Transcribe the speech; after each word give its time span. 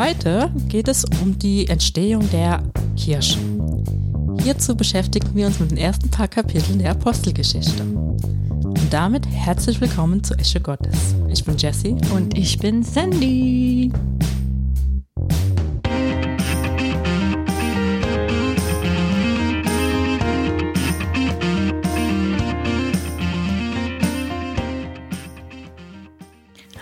Heute 0.00 0.50
geht 0.70 0.88
es 0.88 1.04
um 1.20 1.38
die 1.38 1.68
Entstehung 1.68 2.26
der 2.30 2.62
Kirche. 2.96 3.38
Hierzu 4.42 4.74
beschäftigen 4.74 5.28
wir 5.34 5.46
uns 5.46 5.60
mit 5.60 5.72
den 5.72 5.76
ersten 5.76 6.08
paar 6.08 6.26
Kapiteln 6.26 6.78
der 6.78 6.92
Apostelgeschichte. 6.92 7.82
Und 7.82 8.86
damit 8.90 9.26
herzlich 9.26 9.78
willkommen 9.78 10.24
zu 10.24 10.32
Esche 10.38 10.58
Gottes. 10.58 11.14
Ich 11.28 11.44
bin 11.44 11.58
Jessie 11.58 11.98
und 12.14 12.34
ich 12.38 12.58
bin 12.58 12.82
Sandy. 12.82 13.92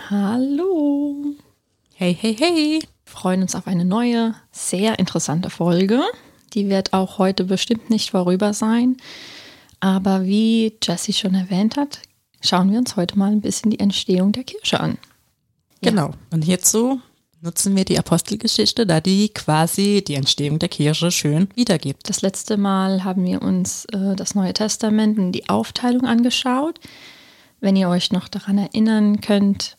Hallo. 0.09 1.35
Hey, 1.95 2.15
hey, 2.17 2.33
hey. 2.33 2.88
Wir 3.19 3.23
freuen 3.23 3.41
uns 3.41 3.53
auf 3.53 3.67
eine 3.67 3.83
neue, 3.83 4.33
sehr 4.49 4.97
interessante 4.97 5.49
Folge. 5.49 5.99
Die 6.53 6.69
wird 6.69 6.93
auch 6.93 7.17
heute 7.17 7.43
bestimmt 7.43 7.89
nicht 7.89 8.11
vorüber 8.11 8.53
sein. 8.53 8.95
Aber 9.81 10.23
wie 10.23 10.77
Jessie 10.81 11.11
schon 11.11 11.35
erwähnt 11.35 11.75
hat, 11.75 11.99
schauen 12.39 12.71
wir 12.71 12.79
uns 12.79 12.95
heute 12.95 13.19
mal 13.19 13.29
ein 13.29 13.41
bisschen 13.41 13.71
die 13.71 13.79
Entstehung 13.81 14.31
der 14.31 14.45
Kirche 14.45 14.79
an. 14.79 14.97
Genau. 15.81 16.11
Und 16.31 16.43
hierzu 16.43 17.01
nutzen 17.41 17.75
wir 17.75 17.83
die 17.83 17.99
Apostelgeschichte, 17.99 18.85
da 18.85 19.01
die 19.01 19.27
quasi 19.27 20.01
die 20.01 20.15
Entstehung 20.15 20.57
der 20.57 20.69
Kirche 20.69 21.11
schön 21.11 21.49
wiedergibt. 21.55 22.07
Das 22.07 22.21
letzte 22.21 22.55
Mal 22.55 23.03
haben 23.03 23.25
wir 23.25 23.41
uns 23.41 23.83
äh, 23.91 24.15
das 24.15 24.33
Neue 24.33 24.53
Testament 24.53 25.19
und 25.19 25.33
die 25.33 25.49
Aufteilung 25.49 26.05
angeschaut. 26.05 26.79
Wenn 27.59 27.75
ihr 27.75 27.89
euch 27.89 28.13
noch 28.13 28.29
daran 28.29 28.57
erinnern 28.57 29.19
könnt, 29.19 29.75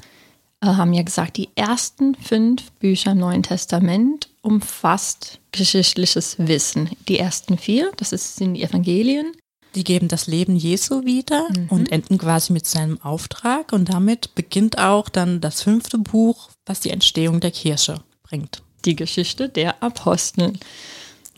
haben 0.62 0.92
ja 0.92 1.02
gesagt, 1.02 1.36
die 1.36 1.48
ersten 1.54 2.14
fünf 2.14 2.70
Bücher 2.72 3.12
im 3.12 3.18
Neuen 3.18 3.42
Testament 3.42 4.28
umfasst 4.42 5.40
geschichtliches 5.52 6.36
Wissen. 6.38 6.90
Die 7.08 7.18
ersten 7.18 7.58
vier, 7.58 7.90
das 7.96 8.12
ist, 8.12 8.36
sind 8.36 8.54
die 8.54 8.62
Evangelien. 8.62 9.32
Die 9.74 9.84
geben 9.84 10.08
das 10.08 10.26
Leben 10.26 10.56
Jesu 10.56 11.04
wieder 11.04 11.46
mhm. 11.50 11.68
und 11.68 11.92
enden 11.92 12.18
quasi 12.18 12.52
mit 12.52 12.66
seinem 12.66 13.00
Auftrag. 13.02 13.72
Und 13.72 13.88
damit 13.88 14.34
beginnt 14.34 14.78
auch 14.78 15.08
dann 15.08 15.40
das 15.40 15.62
fünfte 15.62 15.96
Buch, 15.96 16.50
was 16.66 16.80
die 16.80 16.90
Entstehung 16.90 17.40
der 17.40 17.52
Kirche 17.52 18.02
bringt. 18.22 18.62
Die 18.84 18.96
Geschichte 18.96 19.48
der 19.48 19.82
Apostel. 19.82 20.54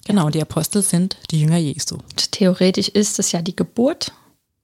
Genau, 0.05 0.31
die 0.31 0.41
Apostel 0.41 0.83
sind 0.83 1.17
die 1.31 1.43
Jünger 1.43 1.59
Jesu. 1.59 1.99
Theoretisch 2.31 2.89
ist 2.89 3.19
es 3.19 3.33
ja 3.33 3.43
die 3.43 3.55
Geburt 3.55 4.13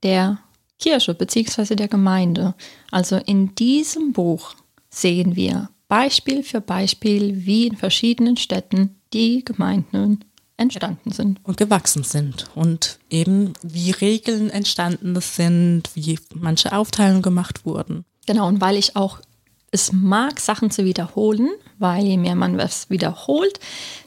der 0.03 0.39
Kirche 0.79 1.15
bzw. 1.15 1.75
der 1.75 1.89
Gemeinde. 1.89 2.55
Also 2.91 3.17
in 3.17 3.55
diesem 3.55 4.13
Buch 4.13 4.55
sehen 4.91 5.37
wir 5.37 5.71
Beispiel 5.89 6.43
für 6.43 6.61
Beispiel, 6.61 7.47
wie 7.47 7.67
in 7.67 7.77
verschiedenen 7.77 8.37
Städten 8.37 9.01
die 9.13 9.45
Gemeinden 9.45 10.25
entstanden 10.59 11.13
sind. 11.13 11.41
Und 11.45 11.57
gewachsen 11.57 12.05
sind. 12.05 12.47
Und 12.55 12.99
eben 13.09 13.55
wie 13.63 13.93
Regeln 13.93 14.51
entstanden 14.51 15.19
sind, 15.21 15.91
wie 15.95 16.19
manche 16.35 16.73
Aufteilungen 16.73 17.23
gemacht 17.23 17.65
wurden. 17.65 18.05
Genau, 18.27 18.49
und 18.49 18.61
weil 18.61 18.77
ich 18.77 18.97
auch 18.97 19.21
es 19.71 19.93
mag, 19.93 20.41
Sachen 20.41 20.71
zu 20.71 20.85
wiederholen, 20.85 21.51
weil 21.79 22.05
je 22.05 22.17
mehr 22.17 22.35
man 22.35 22.57
was 22.57 22.91
wiederholt, 22.91 23.61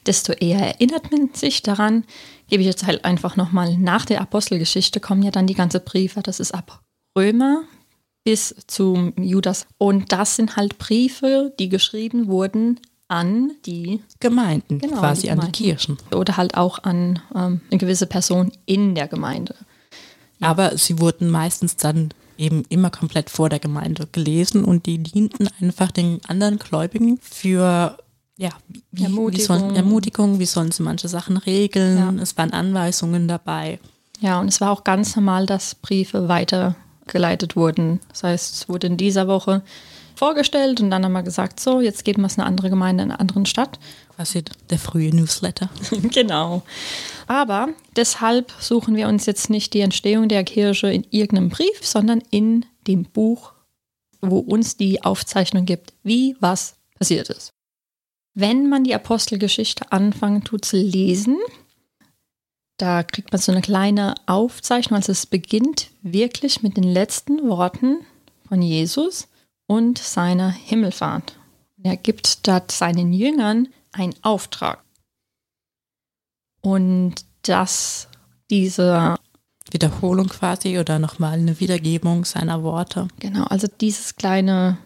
desto 0.06 0.34
eher 0.34 0.60
erinnert 0.60 1.12
man 1.12 1.30
sich 1.34 1.62
daran, 1.62 2.06
gebe 2.52 2.62
ich 2.62 2.68
jetzt 2.68 2.86
halt 2.86 3.06
einfach 3.06 3.38
nochmal 3.38 3.78
nach 3.78 4.06
der 4.06 4.20
Apostelgeschichte 4.20 5.00
kommen 5.00 5.24
ja 5.24 5.32
dann 5.32 5.48
die 5.48 5.54
ganze 5.54 5.80
Briefe. 5.80 6.22
Das 6.22 6.42
ist 6.42 6.54
ab 6.54 6.82
Römer 7.18 7.64
bis 8.26 8.54
zum 8.68 9.14
Judas. 9.18 9.66
Und 9.78 10.12
das 10.12 10.36
sind 10.36 10.58
halt 10.58 10.78
Briefe, 10.78 11.54
die 11.58 11.70
geschrieben 11.70 12.28
wurden 12.28 12.82
an 13.08 13.52
die 13.66 14.02
Gemeinden, 14.20 14.80
genau, 14.80 15.00
quasi 15.00 15.22
die 15.22 15.28
Gemeinden. 15.28 15.46
an 15.46 15.52
die 15.54 15.64
Kirchen. 15.64 15.98
Oder 16.14 16.36
halt 16.36 16.56
auch 16.56 16.84
an 16.84 17.22
ähm, 17.34 17.62
eine 17.72 17.78
gewisse 17.78 18.06
Person 18.06 18.52
in 18.66 18.96
der 18.96 19.08
Gemeinde. 19.08 19.56
Ja. 20.40 20.50
Aber 20.50 20.78
sie 20.78 21.00
wurden 21.00 21.30
meistens 21.30 21.78
dann 21.78 22.10
eben 22.38 22.64
immer 22.68 22.90
komplett 22.90 23.30
vor 23.30 23.48
der 23.48 23.60
Gemeinde 23.60 24.10
gelesen 24.12 24.66
und 24.66 24.88
die 24.88 24.98
dienten 24.98 25.48
einfach 25.62 25.92
den 25.92 26.20
anderen 26.28 26.60
Gläubigen 26.60 27.18
für 27.22 27.98
ja, 28.42 28.50
wie, 28.92 29.04
Ermutigung. 29.04 29.34
Wie 29.34 29.42
sollen, 29.46 29.76
Ermutigung, 29.76 30.40
wie 30.40 30.46
sollen 30.48 30.72
sie 30.72 30.82
manche 30.82 31.08
Sachen 31.08 31.38
regeln. 31.38 32.18
Ja. 32.18 32.24
Es 32.24 32.36
waren 32.38 32.54
Anweisungen 32.54 33.28
dabei. 33.28 33.80
Ja, 34.20 34.40
und 34.40 34.48
es 34.48 34.60
war 34.60 34.72
auch 34.72 34.84
ganz 34.84 35.16
normal, 35.16 35.46
dass 35.46 35.76
Briefe 35.76 36.28
weitergeleitet 36.28 37.56
wurden. 37.56 38.00
Das 38.10 38.24
heißt, 38.24 38.56
es 38.56 38.70
wurde 38.70 38.88
in 38.88 38.98
dieser 38.98 39.28
Woche 39.28 39.62
vorgestellt 40.16 40.82
und 40.82 40.90
dann 40.90 41.06
haben 41.06 41.12
wir 41.12 41.22
gesagt, 41.22 41.60
so, 41.60 41.82
jetzt 41.82 42.04
geben 42.04 42.24
wir 42.24 42.28
es 42.28 42.40
eine 42.40 42.48
andere 42.48 42.72
Gemeinde 42.72 43.04
in 43.04 43.12
einer 43.12 43.20
anderen 43.20 43.46
Stadt. 43.46 43.78
Quasi 44.16 44.44
der 44.72 44.80
frühe 44.80 45.16
Newsletter. 45.16 45.70
genau. 46.12 46.64
Aber 47.28 47.70
deshalb 47.96 48.52
suchen 48.60 48.96
wir 48.96 49.08
uns 49.08 49.28
jetzt 49.28 49.52
nicht 49.52 49.76
die 49.76 49.82
Entstehung 49.82 50.30
der 50.30 50.44
Kirche 50.44 50.92
in 50.92 51.06
irgendeinem 51.12 51.50
Brief, 51.50 51.80
sondern 51.86 52.24
in 52.32 52.66
dem 52.88 53.04
Buch, 53.04 53.54
wo 54.20 54.40
uns 54.40 54.78
die 54.78 55.04
Aufzeichnung 55.04 55.66
gibt, 55.66 55.94
wie 56.02 56.36
was 56.40 56.74
passiert 56.98 57.30
ist. 57.30 57.54
Wenn 58.34 58.70
man 58.70 58.84
die 58.84 58.96
Apostelgeschichte 58.96 59.92
anfangen 59.92 60.44
tut 60.44 60.66
zu 60.66 60.78
lesen, 60.78 61.38
da 62.78 63.04
kriegt 63.04 63.32
man 63.32 63.42
so 63.42 63.52
eine 63.52 63.62
kleine 63.62 64.16
Aufzeichnung. 64.26 64.98
Also 64.98 65.12
es 65.12 65.26
beginnt 65.26 65.92
wirklich 66.02 66.64
mit 66.64 66.78
den 66.78 66.84
letzten 66.84 67.48
Worten 67.48 68.06
von 68.48 68.62
Jesus 68.62 69.28
und 69.68 69.98
seiner 69.98 70.50
Himmelfahrt. 70.50 71.38
Er 71.84 71.98
gibt 71.98 72.48
dort 72.48 72.72
seinen 72.72 73.14
Jüngern 73.14 73.68
einen 73.92 74.16
Auftrag. 74.22 74.84
Und 76.62 77.26
dass 77.44 78.08
diese 78.50 79.16
Wiederholung 79.72 80.28
quasi 80.28 80.78
oder 80.78 81.00
nochmal 81.00 81.40
eine 81.40 81.60
Wiedergebung 81.60 82.26
seiner 82.26 82.64
Worte. 82.64 83.08
Genau, 83.20 83.46
also 83.46 83.68
dieses 83.80 84.16
kleine 84.16 84.78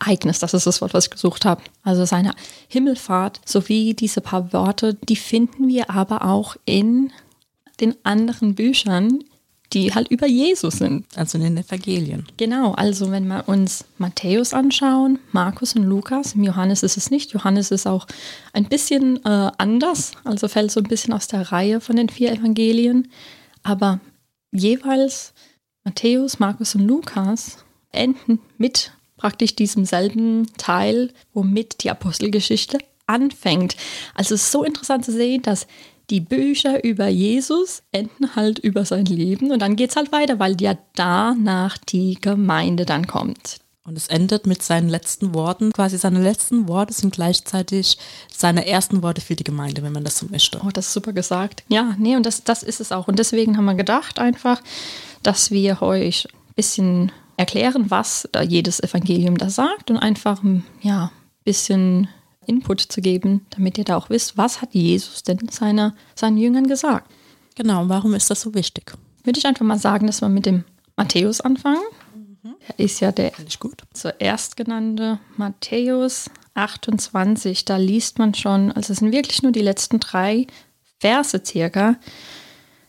Ereignis, 0.00 0.38
das 0.38 0.54
ist 0.54 0.66
das 0.66 0.80
Wort, 0.80 0.94
was 0.94 1.04
ich 1.04 1.10
gesucht 1.10 1.44
habe. 1.44 1.62
Also 1.82 2.04
seine 2.04 2.32
Himmelfahrt 2.68 3.40
sowie 3.44 3.94
diese 3.94 4.20
paar 4.20 4.52
Worte, 4.52 4.94
die 4.94 5.16
finden 5.16 5.68
wir 5.68 5.90
aber 5.90 6.24
auch 6.24 6.56
in 6.64 7.12
den 7.80 7.94
anderen 8.04 8.54
Büchern, 8.54 9.24
die 9.72 9.94
halt 9.94 10.08
über 10.08 10.26
Jesus 10.26 10.74
sind. 10.74 11.06
Also 11.16 11.38
in 11.38 11.44
den 11.44 11.58
Evangelien. 11.58 12.26
Genau, 12.36 12.72
also 12.72 13.10
wenn 13.10 13.26
wir 13.26 13.48
uns 13.48 13.84
Matthäus 13.98 14.54
anschauen, 14.54 15.18
Markus 15.32 15.74
und 15.74 15.84
Lukas, 15.84 16.34
im 16.34 16.42
Johannes 16.42 16.82
ist 16.82 16.96
es 16.96 17.10
nicht. 17.10 17.32
Johannes 17.32 17.70
ist 17.70 17.86
auch 17.86 18.06
ein 18.52 18.64
bisschen 18.64 19.24
äh, 19.24 19.50
anders, 19.58 20.12
also 20.24 20.48
fällt 20.48 20.70
so 20.70 20.80
ein 20.80 20.88
bisschen 20.88 21.12
aus 21.12 21.28
der 21.28 21.52
Reihe 21.52 21.80
von 21.80 21.96
den 21.96 22.08
vier 22.08 22.32
Evangelien. 22.32 23.08
Aber 23.62 24.00
jeweils 24.52 25.34
Matthäus, 25.84 26.38
Markus 26.38 26.74
und 26.74 26.86
Lukas 26.86 27.58
enden 27.92 28.40
mit 28.56 28.92
praktisch 29.18 29.54
diesem 29.54 29.84
selben 29.84 30.46
Teil, 30.56 31.12
womit 31.34 31.84
die 31.84 31.90
Apostelgeschichte 31.90 32.78
anfängt. 33.06 33.76
Also 34.14 34.34
es 34.34 34.44
ist 34.44 34.52
so 34.52 34.64
interessant 34.64 35.04
zu 35.04 35.12
sehen, 35.12 35.42
dass 35.42 35.66
die 36.10 36.20
Bücher 36.20 36.84
über 36.84 37.08
Jesus 37.08 37.82
enden 37.92 38.34
halt 38.34 38.58
über 38.58 38.84
sein 38.84 39.04
Leben 39.04 39.50
und 39.50 39.60
dann 39.60 39.76
geht 39.76 39.90
es 39.90 39.96
halt 39.96 40.10
weiter, 40.10 40.38
weil 40.38 40.60
ja 40.60 40.78
danach 40.94 41.76
die 41.76 42.16
Gemeinde 42.18 42.86
dann 42.86 43.06
kommt. 43.06 43.58
Und 43.84 43.96
es 43.96 44.08
endet 44.08 44.46
mit 44.46 44.62
seinen 44.62 44.90
letzten 44.90 45.32
Worten. 45.32 45.72
Quasi 45.72 45.96
seine 45.96 46.22
letzten 46.22 46.68
Worte 46.68 46.92
sind 46.92 47.14
gleichzeitig 47.14 47.96
seine 48.30 48.66
ersten 48.66 49.02
Worte 49.02 49.22
für 49.22 49.34
die 49.34 49.44
Gemeinde, 49.44 49.82
wenn 49.82 49.94
man 49.94 50.04
das 50.04 50.18
so 50.18 50.26
möchte. 50.26 50.60
Oh, 50.62 50.68
das 50.70 50.88
ist 50.88 50.92
super 50.92 51.14
gesagt. 51.14 51.64
Ja, 51.68 51.96
nee, 51.98 52.14
und 52.14 52.26
das, 52.26 52.44
das 52.44 52.62
ist 52.62 52.80
es 52.80 52.92
auch. 52.92 53.08
Und 53.08 53.18
deswegen 53.18 53.56
haben 53.56 53.64
wir 53.64 53.74
gedacht 53.74 54.18
einfach, 54.18 54.62
dass 55.22 55.50
wir 55.50 55.80
euch 55.80 56.26
ein 56.26 56.54
bisschen 56.54 57.12
erklären, 57.38 57.90
was 57.90 58.28
da 58.32 58.42
jedes 58.42 58.80
Evangelium 58.80 59.38
da 59.38 59.48
sagt 59.48 59.90
und 59.90 59.96
einfach 59.96 60.42
ja, 60.82 61.04
ein 61.04 61.10
bisschen 61.44 62.08
Input 62.46 62.80
zu 62.80 63.00
geben, 63.00 63.46
damit 63.50 63.78
ihr 63.78 63.84
da 63.84 63.96
auch 63.96 64.10
wisst, 64.10 64.36
was 64.36 64.60
hat 64.60 64.74
Jesus 64.74 65.22
denn 65.22 65.48
seiner, 65.48 65.94
seinen 66.14 66.36
Jüngern 66.36 66.66
gesagt. 66.66 67.10
Genau, 67.54 67.88
warum 67.88 68.14
ist 68.14 68.30
das 68.30 68.40
so 68.40 68.54
wichtig? 68.54 68.92
Würde 69.22 69.38
ich 69.38 69.46
einfach 69.46 69.64
mal 69.64 69.78
sagen, 69.78 70.06
dass 70.06 70.20
wir 70.20 70.28
mit 70.28 70.46
dem 70.46 70.64
Matthäus 70.96 71.40
anfangen. 71.40 71.82
Mhm. 72.42 72.54
Der 72.68 72.78
ist 72.84 73.00
ja 73.00 73.12
der 73.12 73.32
zuerst 73.92 74.56
genannte 74.56 75.20
Matthäus 75.36 76.30
28. 76.54 77.64
Da 77.64 77.76
liest 77.76 78.18
man 78.18 78.34
schon, 78.34 78.72
also 78.72 78.92
es 78.92 78.98
sind 78.98 79.12
wirklich 79.12 79.42
nur 79.42 79.52
die 79.52 79.60
letzten 79.60 80.00
drei 80.00 80.48
Verse 80.98 81.40
circa. 81.44 81.96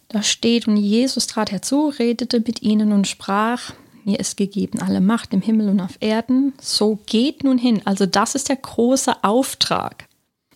Da 0.07 0.24
steht, 0.24 0.68
und 0.68 0.78
Jesus 0.78 1.28
trat 1.28 1.52
herzu, 1.52 1.90
redete 1.90 2.40
mit 2.40 2.63
ihnen 2.63 2.94
und 2.94 3.07
sprach, 3.07 3.74
mir 4.09 4.19
ist 4.19 4.38
gegeben 4.38 4.79
alle 4.79 5.01
Macht 5.01 5.33
im 5.33 5.41
Himmel 5.41 5.69
und 5.69 5.79
auf 5.79 5.97
Erden. 6.00 6.53
So 6.59 7.00
geht 7.06 7.44
nun 7.44 7.59
hin. 7.59 7.81
Also 7.85 8.07
das 8.07 8.33
ist 8.33 8.50
der 8.50 8.56
große 8.56 9.23
Auftrag. 9.23 10.07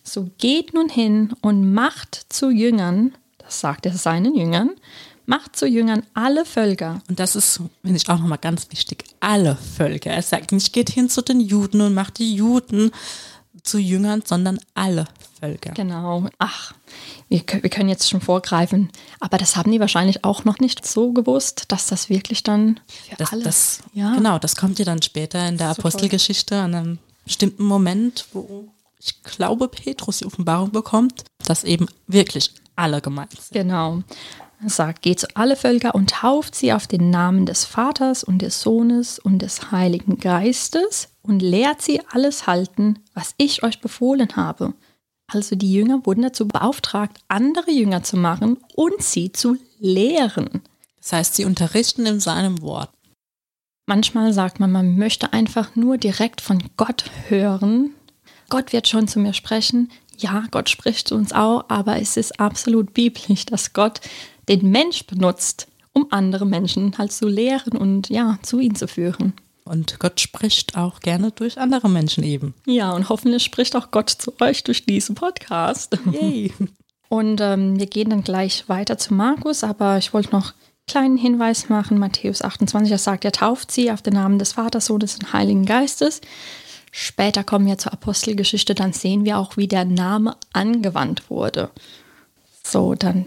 So 0.02 0.28
geht 0.38 0.74
nun 0.74 0.88
hin 0.88 1.32
und 1.40 1.72
macht 1.72 2.26
zu 2.28 2.50
Jüngern, 2.50 3.12
das 3.38 3.60
sagt 3.60 3.86
er 3.86 3.94
seinen 3.94 4.34
Jüngern, 4.34 4.70
macht 5.24 5.56
zu 5.56 5.66
Jüngern 5.66 6.02
alle 6.14 6.44
Völker. 6.44 7.00
Und 7.08 7.20
das 7.20 7.36
ist, 7.36 7.60
finde 7.82 7.96
ich 7.96 8.08
auch 8.08 8.18
nochmal 8.18 8.38
ganz 8.38 8.70
wichtig, 8.70 9.04
alle 9.20 9.56
Völker. 9.56 10.10
Er 10.10 10.22
sagt 10.22 10.52
nicht, 10.52 10.72
geht 10.72 10.90
hin 10.90 11.08
zu 11.08 11.22
den 11.22 11.40
Juden 11.40 11.80
und 11.80 11.94
macht 11.94 12.18
die 12.18 12.34
Juden 12.34 12.90
zu 13.62 13.78
Jüngern, 13.78 14.22
sondern 14.24 14.58
alle 14.74 15.06
Völker. 15.40 15.70
Genau. 15.72 16.28
Ach, 16.38 16.72
wir, 17.28 17.42
wir 17.60 17.70
können 17.70 17.88
jetzt 17.88 18.08
schon 18.08 18.20
vorgreifen, 18.20 18.90
aber 19.20 19.38
das 19.38 19.56
haben 19.56 19.72
die 19.72 19.80
wahrscheinlich 19.80 20.24
auch 20.24 20.44
noch 20.44 20.58
nicht 20.58 20.86
so 20.86 21.12
gewusst, 21.12 21.64
dass 21.68 21.86
das 21.86 22.08
wirklich 22.08 22.42
dann 22.42 22.80
für 23.08 23.16
das, 23.16 23.32
alle. 23.32 23.42
Das, 23.42 23.78
ja. 23.92 24.14
Genau, 24.14 24.38
das 24.38 24.56
kommt 24.56 24.78
ja 24.78 24.84
dann 24.84 25.02
später 25.02 25.48
in 25.48 25.56
der 25.56 25.74
so 25.74 25.80
Apostelgeschichte 25.80 26.56
an 26.56 26.74
einem 26.74 26.98
bestimmten 27.24 27.64
Moment, 27.64 28.26
wo 28.32 28.68
ich 28.98 29.22
glaube, 29.22 29.68
Petrus 29.68 30.18
die 30.18 30.26
Offenbarung 30.26 30.70
bekommt, 30.70 31.24
dass 31.44 31.64
eben 31.64 31.86
wirklich 32.06 32.52
alle 32.76 33.00
gemeint 33.00 33.32
sind. 33.32 33.52
Genau. 33.52 34.02
Er 34.64 34.70
sagt, 34.70 35.02
geht 35.02 35.20
zu 35.20 35.26
alle 35.34 35.56
Völker 35.56 35.94
und 35.94 36.08
tauft 36.08 36.54
sie 36.54 36.72
auf 36.72 36.86
den 36.86 37.10
Namen 37.10 37.44
des 37.44 37.66
Vaters 37.66 38.24
und 38.24 38.40
des 38.40 38.62
Sohnes 38.62 39.18
und 39.18 39.40
des 39.40 39.70
Heiligen 39.70 40.16
Geistes 40.18 41.10
und 41.20 41.40
lehrt 41.40 41.82
sie 41.82 42.00
alles 42.10 42.46
halten, 42.46 42.98
was 43.12 43.34
ich 43.36 43.62
euch 43.62 43.82
befohlen 43.82 44.36
habe. 44.36 44.72
Also 45.30 45.54
die 45.54 45.70
Jünger 45.70 46.06
wurden 46.06 46.22
dazu 46.22 46.48
beauftragt, 46.48 47.18
andere 47.28 47.70
Jünger 47.72 48.04
zu 48.04 48.16
machen 48.16 48.56
und 48.74 49.02
sie 49.02 49.32
zu 49.32 49.58
lehren. 49.80 50.62
Das 50.96 51.12
heißt, 51.12 51.34
sie 51.34 51.44
unterrichten 51.44 52.06
in 52.06 52.20
seinem 52.20 52.62
Wort. 52.62 52.88
Manchmal 53.84 54.32
sagt 54.32 54.60
man, 54.60 54.72
man 54.72 54.96
möchte 54.96 55.34
einfach 55.34 55.76
nur 55.76 55.98
direkt 55.98 56.40
von 56.40 56.62
Gott 56.78 57.04
hören. 57.28 57.90
Gott 58.48 58.72
wird 58.72 58.88
schon 58.88 59.08
zu 59.08 59.18
mir 59.18 59.34
sprechen. 59.34 59.90
Ja, 60.16 60.44
Gott 60.50 60.70
spricht 60.70 61.08
zu 61.08 61.16
uns 61.16 61.34
auch, 61.34 61.64
aber 61.68 62.00
es 62.00 62.16
ist 62.16 62.40
absolut 62.40 62.94
biblisch, 62.94 63.44
dass 63.44 63.74
Gott 63.74 64.00
den 64.48 64.70
Mensch 64.70 65.06
benutzt, 65.06 65.68
um 65.92 66.06
andere 66.10 66.46
Menschen 66.46 66.96
halt 66.98 67.12
zu 67.12 67.28
lehren 67.28 67.76
und 67.76 68.08
ja, 68.08 68.38
zu 68.42 68.58
ihm 68.58 68.74
zu 68.74 68.88
führen. 68.88 69.34
Und 69.64 69.98
Gott 69.98 70.20
spricht 70.20 70.76
auch 70.76 71.00
gerne 71.00 71.30
durch 71.30 71.58
andere 71.58 71.88
Menschen 71.88 72.22
eben. 72.22 72.54
Ja, 72.66 72.92
und 72.92 73.08
hoffentlich 73.08 73.42
spricht 73.42 73.74
auch 73.76 73.90
Gott 73.90 74.10
zu 74.10 74.32
euch 74.40 74.62
durch 74.62 74.84
diesen 74.84 75.14
Podcast. 75.14 75.98
Yay. 76.12 76.52
Und 77.08 77.40
ähm, 77.40 77.78
wir 77.78 77.86
gehen 77.86 78.10
dann 78.10 78.24
gleich 78.24 78.68
weiter 78.68 78.98
zu 78.98 79.14
Markus, 79.14 79.62
aber 79.62 79.98
ich 79.98 80.12
wollte 80.12 80.32
noch 80.32 80.46
einen 80.46 80.86
kleinen 80.88 81.16
Hinweis 81.16 81.68
machen. 81.68 81.98
Matthäus 81.98 82.42
28, 82.42 82.90
er 82.90 82.98
sagt, 82.98 83.24
er 83.24 83.30
tauft 83.30 83.70
sie 83.70 83.92
auf 83.92 84.02
den 84.02 84.14
Namen 84.14 84.38
des 84.38 84.54
Vaters, 84.54 84.86
Sohnes 84.86 85.14
und 85.14 85.32
Heiligen 85.32 85.64
Geistes. 85.64 86.20
Später 86.90 87.44
kommen 87.44 87.66
wir 87.66 87.78
zur 87.78 87.92
Apostelgeschichte, 87.92 88.74
dann 88.74 88.92
sehen 88.92 89.24
wir 89.24 89.38
auch, 89.38 89.56
wie 89.56 89.68
der 89.68 89.84
Name 89.84 90.36
angewandt 90.52 91.30
wurde. 91.30 91.70
So, 92.64 92.94
dann 92.94 93.26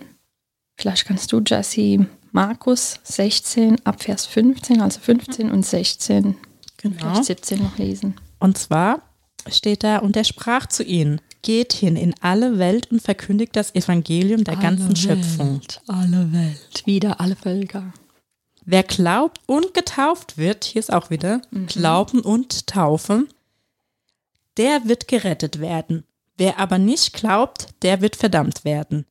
vielleicht 0.78 1.06
kannst 1.06 1.32
du, 1.32 1.42
Jesse, 1.46 2.08
Markus 2.32 3.00
16 3.04 3.86
ab 3.86 4.04
Vers 4.04 4.26
15, 4.26 4.82
also 4.82 5.00
15 5.00 5.52
und 5.52 5.66
16, 5.66 6.36
genau. 6.78 6.96
vielleicht 6.98 7.26
17 7.26 7.64
noch 7.64 7.78
lesen. 7.78 8.16
Und 8.40 8.58
zwar 8.58 9.02
steht 9.50 9.84
da, 9.84 9.98
und 9.98 10.16
er 10.16 10.24
sprach 10.24 10.68
zu 10.68 10.84
ihnen, 10.84 11.20
geht 11.42 11.74
hin 11.74 11.96
in 11.96 12.14
alle 12.22 12.60
Welt 12.60 12.92
und 12.92 13.02
verkündigt 13.02 13.56
das 13.56 13.74
Evangelium 13.74 14.44
der 14.44 14.56
alle 14.56 14.64
ganzen 14.64 14.90
Welt, 14.90 14.98
Schöpfung. 14.98 15.62
Alle 15.88 16.32
Welt, 16.34 16.84
wieder 16.86 17.20
alle 17.20 17.36
Völker. 17.36 17.94
Wer 18.66 18.84
glaubt 18.84 19.40
und 19.46 19.74
getauft 19.74 20.38
wird, 20.38 20.66
hier 20.66 20.82
ist 20.82 20.92
auch 20.92 21.10
wieder 21.10 21.42
mhm. 21.52 21.68
Glauben 21.68 22.20
und 22.20 22.68
Taufe, 22.68 23.26
der 24.58 24.90
wird 24.90 25.08
gerettet 25.08 25.62
werden. 25.62 26.04
Wer 26.38 26.60
aber 26.60 26.78
nicht 26.78 27.14
glaubt, 27.14 27.70
der 27.82 28.02
wird 28.02 28.16
verdammt 28.16 28.66
werden. 28.66 29.06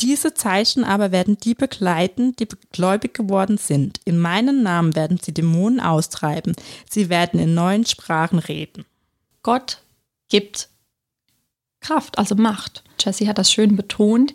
Diese 0.00 0.34
Zeichen 0.34 0.84
aber 0.84 1.12
werden 1.12 1.36
die 1.38 1.54
begleiten, 1.54 2.34
die 2.36 2.48
gläubig 2.72 3.14
geworden 3.14 3.56
sind. 3.58 4.00
In 4.04 4.18
meinem 4.18 4.62
Namen 4.62 4.96
werden 4.96 5.18
sie 5.22 5.32
Dämonen 5.32 5.80
austreiben. 5.80 6.54
Sie 6.90 7.08
werden 7.08 7.38
in 7.38 7.54
neuen 7.54 7.86
Sprachen 7.86 8.38
reden. 8.38 8.84
Gott 9.42 9.78
gibt 10.28 10.68
Kraft, 11.80 12.18
also 12.18 12.34
Macht. 12.34 12.82
Jesse 12.98 13.28
hat 13.28 13.38
das 13.38 13.52
schön 13.52 13.76
betont. 13.76 14.34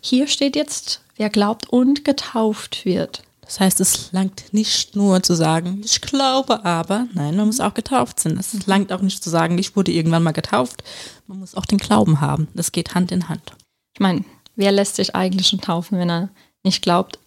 Hier 0.00 0.26
steht 0.26 0.56
jetzt, 0.56 1.02
wer 1.16 1.30
glaubt 1.30 1.68
und 1.68 2.04
getauft 2.04 2.84
wird. 2.84 3.22
Das 3.48 3.60
heißt, 3.60 3.80
es 3.80 4.12
langt 4.12 4.52
nicht 4.52 4.94
nur 4.94 5.22
zu 5.22 5.34
sagen, 5.34 5.80
ich 5.82 6.02
glaube 6.02 6.66
aber, 6.66 7.06
nein, 7.14 7.34
man 7.34 7.46
muss 7.46 7.60
auch 7.60 7.72
getauft 7.72 8.20
sein. 8.20 8.36
Es 8.36 8.66
langt 8.66 8.92
auch 8.92 9.00
nicht 9.00 9.24
zu 9.24 9.30
sagen, 9.30 9.56
ich 9.56 9.74
wurde 9.74 9.90
irgendwann 9.90 10.22
mal 10.22 10.32
getauft. 10.32 10.84
Man 11.26 11.38
muss 11.38 11.54
auch 11.54 11.64
den 11.64 11.78
Glauben 11.78 12.20
haben. 12.20 12.48
Das 12.54 12.72
geht 12.72 12.94
Hand 12.94 13.10
in 13.10 13.30
Hand. 13.30 13.52
Ich 13.94 14.00
meine, 14.00 14.22
wer 14.58 14.72
lässt 14.72 14.96
sich 14.96 15.14
eigentlich 15.14 15.46
schon 15.46 15.60
taufen, 15.60 15.98
wenn 15.98 16.10
er 16.10 16.28
nicht 16.64 16.82
glaubt? 16.82 17.18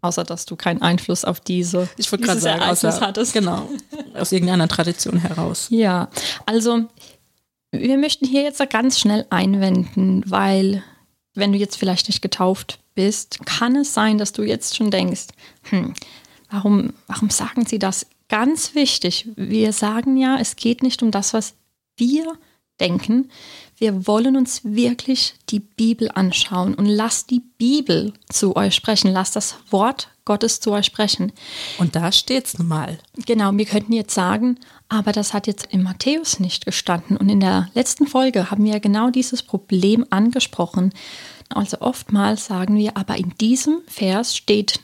Außer 0.00 0.24
dass 0.24 0.46
du 0.46 0.56
keinen 0.56 0.80
Einfluss 0.80 1.24
auf 1.24 1.40
diese 1.40 1.88
ich 1.96 2.10
wollte 2.10 2.24
gerade 2.24 2.40
sagen, 2.40 2.62
außer, 2.62 3.00
hattest. 3.00 3.32
Genau, 3.32 3.68
aus 4.14 4.32
irgendeiner 4.32 4.68
Tradition 4.68 5.18
heraus. 5.18 5.66
Ja, 5.70 6.08
also 6.46 6.86
wir 7.72 7.98
möchten 7.98 8.26
hier 8.26 8.42
jetzt 8.42 8.62
ganz 8.70 8.98
schnell 8.98 9.26
einwenden, 9.30 10.22
weil 10.26 10.82
wenn 11.34 11.52
du 11.52 11.58
jetzt 11.58 11.76
vielleicht 11.76 12.08
nicht 12.08 12.22
getauft 12.22 12.78
bist, 12.94 13.44
kann 13.44 13.76
es 13.76 13.92
sein, 13.92 14.18
dass 14.18 14.32
du 14.32 14.42
jetzt 14.42 14.76
schon 14.76 14.90
denkst, 14.90 15.26
hm, 15.64 15.94
warum, 16.50 16.94
warum 17.06 17.30
sagen 17.30 17.66
sie 17.66 17.78
das? 17.78 18.06
Ganz 18.28 18.74
wichtig, 18.74 19.28
wir 19.36 19.72
sagen 19.72 20.16
ja, 20.16 20.38
es 20.38 20.56
geht 20.56 20.82
nicht 20.82 21.02
um 21.02 21.10
das, 21.10 21.34
was 21.34 21.54
wir 21.96 22.34
denken, 22.80 23.30
wir 23.78 24.06
wollen 24.06 24.36
uns 24.36 24.64
wirklich 24.64 25.34
die 25.50 25.60
Bibel 25.60 26.10
anschauen 26.12 26.74
und 26.74 26.86
lasst 26.86 27.30
die 27.30 27.42
Bibel 27.58 28.12
zu 28.28 28.56
euch 28.56 28.74
sprechen. 28.74 29.12
Lasst 29.12 29.36
das 29.36 29.56
Wort 29.70 30.08
Gottes 30.24 30.60
zu 30.60 30.72
euch 30.72 30.86
sprechen. 30.86 31.32
Und 31.78 31.94
da 31.94 32.10
steht 32.12 32.46
es 32.46 32.58
nun 32.58 32.68
mal. 32.68 32.98
Genau, 33.24 33.52
wir 33.52 33.64
könnten 33.64 33.92
jetzt 33.92 34.14
sagen, 34.14 34.58
aber 34.88 35.12
das 35.12 35.32
hat 35.32 35.46
jetzt 35.46 35.66
in 35.66 35.82
Matthäus 35.82 36.40
nicht 36.40 36.66
gestanden. 36.66 37.16
Und 37.16 37.28
in 37.28 37.40
der 37.40 37.70
letzten 37.74 38.06
Folge 38.06 38.50
haben 38.50 38.64
wir 38.64 38.72
ja 38.72 38.78
genau 38.78 39.10
dieses 39.10 39.42
Problem 39.42 40.04
angesprochen. 40.10 40.92
Also 41.48 41.80
oftmals 41.80 42.46
sagen 42.46 42.76
wir, 42.76 42.96
aber 42.96 43.16
in 43.16 43.32
diesem 43.40 43.80
Vers 43.86 44.36
steht 44.36 44.80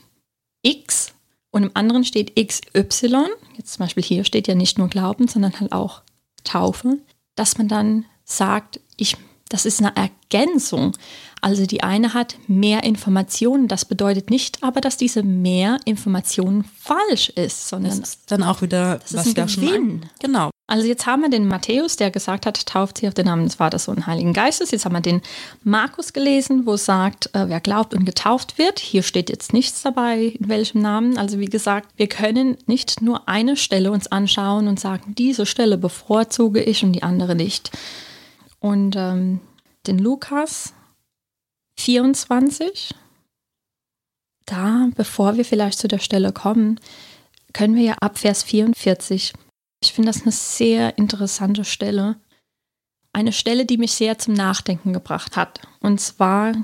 X 0.63 1.13
und 1.51 1.65
im 1.65 1.71
anderen 1.75 2.05
steht 2.05 2.37
XY. 2.37 3.27
Jetzt 3.57 3.75
zum 3.75 3.85
Beispiel 3.85 4.03
hier 4.03 4.25
steht 4.25 4.49
ja 4.49 4.55
nicht 4.55 4.79
nur 4.79 4.89
Glauben, 4.89 5.29
sondern 5.29 5.59
halt 5.59 5.73
auch 5.73 6.03
Taufe. 6.45 6.99
Dass 7.35 7.59
man 7.59 7.69
dann 7.69 8.05
sagt, 8.25 8.81
ich, 8.97 9.17
das 9.49 9.67
ist 9.67 9.81
eine 9.81 9.93
Ergänzung. 9.97 10.93
Also 11.41 11.67
die 11.67 11.83
eine 11.83 12.15
hat 12.15 12.37
mehr 12.47 12.85
Informationen. 12.85 13.69
Das 13.69 13.85
bedeutet 13.85 14.31
nicht 14.31 14.63
aber, 14.63 14.81
dass 14.81 14.97
diese 14.97 15.23
mehr 15.23 15.79
Informationen 15.85 16.65
falsch 16.81 17.29
ist, 17.29 17.69
sondern 17.69 18.01
das 18.01 18.09
ist 18.09 18.31
dann 18.31 18.43
auch 18.43 18.63
wieder 18.63 18.99
das 18.99 19.15
was 19.15 19.27
ist 19.27 19.39
ein 19.39 19.47
Gewinn. 19.47 20.07
genau. 20.21 20.51
Also 20.67 20.89
jetzt 20.89 21.05
haben 21.05 21.21
wir 21.21 21.29
den 21.29 21.47
Matthäus, 21.47 21.97
der 21.97 22.11
gesagt 22.11 22.47
hat, 22.47 22.65
tauft 22.65 22.97
sie 22.97 23.07
auf 23.07 23.13
den 23.13 23.27
Namen 23.27 23.45
des 23.45 23.57
Vaters 23.57 23.87
und 23.89 24.07
Heiligen 24.07 24.33
Geistes. 24.33 24.71
Jetzt 24.71 24.87
haben 24.87 24.95
wir 24.95 25.03
den 25.03 25.21
Markus 25.63 26.15
gelesen, 26.15 26.65
wo 26.65 26.79
sagt, 26.79 27.27
äh, 27.35 27.51
wer 27.51 27.61
glaubt 27.61 27.93
und 27.93 28.07
getauft 28.07 28.57
wird. 28.57 28.79
Hier 28.79 29.03
steht 29.03 29.29
jetzt 29.29 29.53
nichts 29.53 29.83
dabei, 29.83 30.35
in 30.41 30.49
welchem 30.49 30.81
Namen. 30.81 31.19
Also 31.19 31.39
wie 31.39 31.51
gesagt, 31.51 31.91
wir 31.97 32.09
können 32.09 32.57
nicht 32.65 33.03
nur 33.03 33.29
eine 33.29 33.59
Stelle 33.59 33.93
uns 33.93 34.07
anschauen 34.07 34.67
und 34.67 34.81
sagen, 34.81 35.15
diese 35.19 35.45
Stelle 35.45 35.77
bevorzuge 35.77 36.63
ich 36.63 36.83
und 36.83 36.95
die 36.95 37.03
andere 37.03 37.35
nicht. 37.35 37.71
Und 38.65 38.97
ähm, 38.97 39.41
den 39.87 39.99
Lukas 39.99 40.73
24, 41.79 42.95
da, 44.47 44.89
bevor 44.97 45.37
wir 45.37 45.45
vielleicht 45.45 45.79
zu 45.79 45.87
der 45.87 45.99
Stelle 45.99 46.33
kommen, 46.33 46.81
können 47.53 47.77
wir 47.77 47.83
ja 47.83 47.95
ab 48.01 48.17
Vers 48.17 48.43
44. 48.43 49.35
Ich 49.83 49.93
finde 49.93 50.09
das 50.11 50.23
eine 50.23 50.33
sehr 50.33 50.97
interessante 50.97 51.67
Stelle. 51.67 52.17
Eine 53.13 53.35
Stelle, 53.35 53.67
die 53.67 53.77
mich 53.77 53.93
sehr 53.93 54.17
zum 54.17 54.33
Nachdenken 54.33 54.95
gebracht 54.95 55.37
hat. 55.37 55.61
Und 55.81 56.01
zwar 56.01 56.55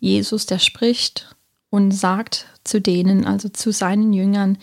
Jesus, 0.00 0.46
der 0.46 0.58
spricht 0.58 1.36
und 1.68 1.90
sagt 1.90 2.46
zu 2.64 2.80
denen, 2.80 3.26
also 3.26 3.50
zu 3.50 3.72
seinen 3.72 4.14
Jüngern, 4.14 4.56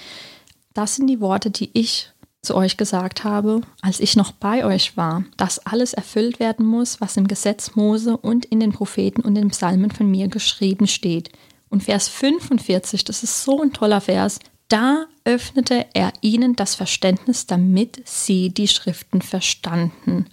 das 0.74 0.96
sind 0.96 1.05
die 1.05 1.22
Worte, 1.22 1.51
die 1.51 1.69
ich 1.74 2.12
zu 2.41 2.55
euch 2.55 2.77
gesagt 2.77 3.24
habe, 3.24 3.62
als 3.81 4.00
ich 4.00 4.15
noch 4.15 4.31
bei 4.31 4.65
euch 4.65 4.96
war, 4.96 5.24
dass 5.38 5.65
alles 5.65 5.93
erfüllt 5.93 6.39
werden 6.39 6.65
muss, 6.65 7.01
was 7.01 7.17
im 7.17 7.27
Gesetz 7.27 7.75
Mose 7.75 8.15
und 8.17 8.46
in 8.46 8.60
den 8.60 8.72
Propheten 8.72 9.22
und 9.22 9.36
den 9.36 9.50
Psalmen 9.50 9.91
von 9.91 10.10
mir 10.10 10.27
geschrieben 10.29 10.88
steht. 10.88 11.31
Und 11.69 11.84
Vers 11.84 12.08
45, 12.08 13.03
das 13.03 13.24
ist 13.24 13.43
so 13.43 13.62
ein 13.62 13.74
toller 13.74 14.01
Vers, 14.01 14.39
da 14.69 15.05
öffnete 15.25 15.88
er 15.93 16.13
ihnen 16.22 16.55
das 16.55 16.75
Verständnis, 16.75 17.46
damit 17.48 18.01
sie 18.05 18.50
die 18.50 18.67
Schriften 18.67 19.22
verstanden. 19.22 20.27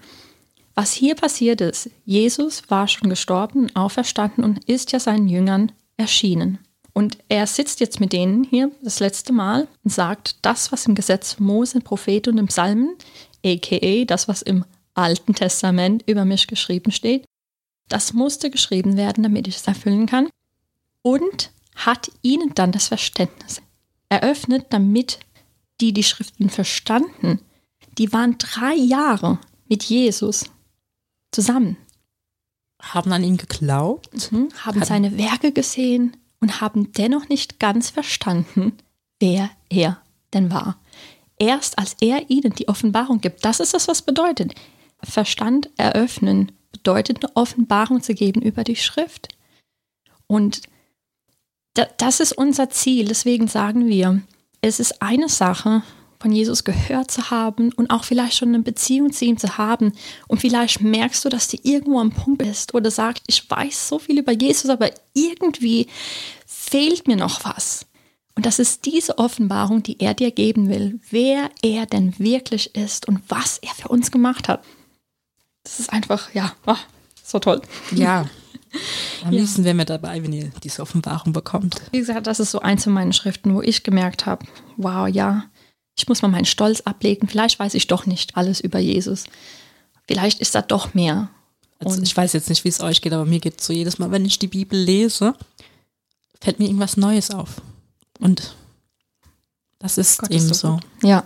Was 0.75 0.92
hier 0.92 1.14
passiert 1.14 1.62
ist, 1.62 1.90
Jesus 2.04 2.64
war 2.68 2.86
schon 2.86 3.08
gestorben, 3.08 3.75
auferstanden 3.75 4.44
und 4.44 4.64
ist 4.66 4.92
ja 4.92 5.00
seinen 5.00 5.26
Jüngern 5.26 5.72
erschienen. 5.96 6.58
Und 6.97 7.19
er 7.29 7.47
sitzt 7.47 7.81
jetzt 7.81 8.00
mit 8.00 8.15
denen 8.15 8.43
hier 8.43 8.71
das 8.81 9.00
letzte 9.00 9.35
Mal 9.35 9.69
und 9.85 9.91
sagt, 9.91 10.37
das, 10.41 10.73
was 10.73 10.87
im 10.87 10.95
Gesetz 10.95 11.38
Mose, 11.38 11.81
Prophet 11.81 12.26
und 12.26 12.38
im 12.38 12.47
Psalmen, 12.47 12.97
aka 13.45 14.05
das, 14.07 14.29
was 14.29 14.41
im 14.41 14.65
Alten 14.95 15.35
Testament 15.35 16.05
über 16.07 16.25
mich 16.25 16.47
geschrieben 16.47 16.91
steht, 16.93 17.26
das 17.88 18.15
musste 18.15 18.49
geschrieben 18.49 18.97
werden, 18.97 19.23
damit 19.23 19.47
ich 19.47 19.57
es 19.57 19.67
erfüllen 19.67 20.07
kann. 20.07 20.31
Und 21.03 21.50
hat 21.75 22.11
ihnen 22.23 22.55
dann 22.55 22.73
das 22.73 22.88
Verständnis 22.88 23.61
eröffnet, 24.09 24.69
damit 24.71 25.19
die 25.83 25.93
die 25.93 26.03
Schriften 26.03 26.49
verstanden. 26.49 27.43
Die 27.99 28.11
waren 28.15 28.38
drei 28.38 28.75
Jahre 28.75 29.38
mit 29.69 29.85
Jesus 29.85 30.47
zusammen. 31.31 31.76
Haben 32.81 33.12
an 33.12 33.23
ihn 33.23 33.37
geglaubt, 33.37 34.33
mhm, 34.33 34.49
haben 34.65 34.83
seine 34.83 35.19
Werke 35.19 35.53
gesehen 35.53 36.17
und 36.40 36.61
haben 36.61 36.93
dennoch 36.93 37.28
nicht 37.28 37.59
ganz 37.59 37.90
verstanden, 37.90 38.76
wer 39.21 39.50
er 39.69 40.00
denn 40.33 40.50
war. 40.50 40.78
Erst 41.38 41.78
als 41.78 41.97
er 42.00 42.31
ihnen 42.31 42.55
die 42.55 42.69
Offenbarung 42.69 43.21
gibt, 43.21 43.45
das 43.45 43.61
ist 43.61 43.75
das, 43.75 43.88
was 43.88 44.02
bedeutet. 44.02 44.55
Verstand 45.02 45.71
eröffnen 45.76 46.52
bedeutet 46.73 47.25
eine 47.25 47.37
Offenbarung 47.37 48.02
zu 48.02 48.14
geben 48.14 48.43
über 48.43 48.64
die 48.64 48.76
Schrift. 48.76 49.28
Und 50.26 50.62
das 51.99 52.21
ist 52.21 52.33
unser 52.33 52.71
Ziel. 52.71 53.07
Deswegen 53.07 53.49
sagen 53.49 53.87
wir, 53.87 54.23
es 54.62 54.81
ist 54.81 55.02
eine 55.02 55.28
Sache, 55.28 55.83
von 56.26 56.33
Jesus 56.33 56.64
gehört 56.64 57.09
zu 57.12 57.30
haben 57.30 57.73
und 57.75 57.90
auch 57.90 58.02
vielleicht 58.02 58.37
schon 58.37 58.49
eine 58.49 58.59
Beziehung 58.59 59.12
zu 59.12 59.25
ihm 59.25 59.38
zu 59.38 59.59
haben. 59.59 59.92
Und 60.26 60.40
vielleicht 60.40 60.80
merkst 60.80 61.25
du, 61.25 61.28
dass 61.28 61.47
du 61.47 61.56
irgendwo 61.62 62.00
am 62.00 62.11
Punkt 62.11 62.38
bist 62.38 62.75
oder 62.75 62.90
sagst, 62.90 63.23
ich 63.28 63.49
weiß 63.49 63.88
so 63.88 64.00
viel 64.00 64.18
über 64.18 64.33
Jesus, 64.33 64.68
aber 64.68 64.90
irgendwie 65.14 65.87
fehlt 66.45 67.06
mir 67.06 67.14
noch 67.14 67.45
was. 67.45 67.87
Und 68.35 68.45
das 68.45 68.59
ist 68.59 68.87
diese 68.87 69.18
Offenbarung, 69.18 69.85
die 69.85 70.00
er 70.00 70.14
dir 70.14 70.33
geben 70.33 70.68
will, 70.68 70.99
wer 71.11 71.49
er 71.62 71.87
denn 71.87 72.18
wirklich 72.18 72.75
ist 72.75 73.06
und 73.06 73.21
was 73.28 73.59
er 73.59 73.75
für 73.76 73.87
uns 73.87 74.11
gemacht 74.11 74.49
hat. 74.49 74.64
Das 75.62 75.78
ist 75.78 75.92
einfach, 75.92 76.35
ja, 76.35 76.56
oh, 76.66 76.75
so 77.23 77.38
toll. 77.38 77.62
Ja. 77.92 78.23
Am 79.25 79.33
ja. 79.33 79.38
liebsten 79.38 79.62
wären 79.62 79.78
wir 79.78 79.85
dabei, 79.85 80.21
wenn 80.25 80.33
ihr 80.33 80.50
diese 80.64 80.83
Offenbarung 80.83 81.33
bekommt. 81.33 81.80
Wie 81.92 82.00
gesagt, 82.00 82.26
das 82.26 82.40
ist 82.40 82.50
so 82.50 82.59
eins 82.59 82.83
von 82.83 82.95
meinen 82.95 83.12
Schriften, 83.12 83.54
wo 83.54 83.62
ich 83.62 83.85
gemerkt 83.85 84.26
habe, 84.26 84.45
wow, 84.76 85.06
ja, 85.06 85.45
ich 85.97 86.09
muss 86.09 86.23
mal 86.23 86.29
meinen 86.29 86.45
Stolz 86.45 86.83
ablegen. 86.83 87.26
Vielleicht 87.26 87.59
weiß 87.59 87.75
ich 87.75 87.87
doch 87.87 88.07
nicht 88.07 88.37
alles 88.37 88.61
über 88.61 88.79
Jesus. 88.79 89.25
Vielleicht 90.07 90.41
ist 90.41 90.55
da 90.55 90.62
doch 90.62 90.95
mehr. 90.95 91.31
Also 91.79 92.00
ich 92.03 92.17
weiß 92.17 92.33
jetzt 92.33 92.49
nicht, 92.49 92.65
wie 92.65 92.69
es 92.69 92.81
euch 92.81 93.03
geht, 93.03 93.12
aber 93.12 93.26
mir 93.26 93.41
geht 93.41 93.61
es 93.61 93.67
so 93.67 93.73
jedes 93.73 93.99
Mal, 93.99 94.11
wenn 94.11 94.25
ich 94.25 94.38
die 94.38 94.47
Bibel 94.47 94.79
lese, 94.79 95.35
fällt 96.41 96.59
mir 96.59 96.67
irgendwas 96.67 96.97
Neues 96.97 97.31
auf. 97.31 97.61
Und 98.19 98.55
das 99.79 99.99
ist 99.99 100.19
Gott 100.19 100.31
eben 100.31 100.50
ist 100.50 100.61
so. 100.61 100.81
so. 101.00 101.07
Ja. 101.07 101.25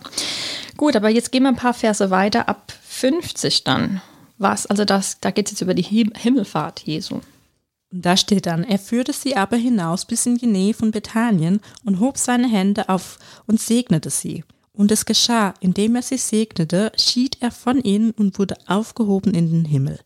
Gut, 0.77 0.97
aber 0.97 1.09
jetzt 1.09 1.31
gehen 1.31 1.45
wir 1.45 1.51
ein 1.51 1.57
paar 1.57 1.75
Verse 1.75 2.11
weiter, 2.11 2.49
ab 2.49 2.73
50 2.89 3.65
dann. 3.65 4.01
Was? 4.39 4.67
Also 4.67 4.85
das, 4.85 5.19
da 5.21 5.31
geht 5.31 5.47
es 5.47 5.53
jetzt 5.53 5.61
über 5.61 5.75
die 5.75 5.83
Himmelfahrt 5.83 6.81
Jesu. 6.81 7.21
Und 7.93 8.07
da 8.07 8.17
steht 8.17 8.47
dann, 8.47 8.65
er 8.65 8.79
führte 8.79 9.13
sie 9.13 9.37
aber 9.37 9.57
hinaus 9.57 10.05
bis 10.05 10.27
in 10.27 10.37
die 10.37 10.47
Nähe 10.47 10.75
von 10.75 10.91
Bethanien 10.91 11.61
und 11.85 12.01
hob 12.01 12.19
seine 12.19 12.49
Hände 12.49 12.89
auf 12.89 13.19
und 13.47 13.61
segnete 13.61 14.11
sie. 14.11 14.45
Und 14.73 14.93
es 14.93 15.05
geschah, 15.05 15.55
indem 15.61 15.97
er 15.97 16.03
sie 16.03 16.17
segnete, 16.17 16.93
schied 16.97 17.39
er 17.41 17.51
von 17.51 17.81
ihnen 17.81 18.13
und 18.13 18.39
wurde 18.39 18.57
aufgehoben 18.67 19.35
in 19.35 19.51
den 19.51 19.65
Himmel. 19.65 19.99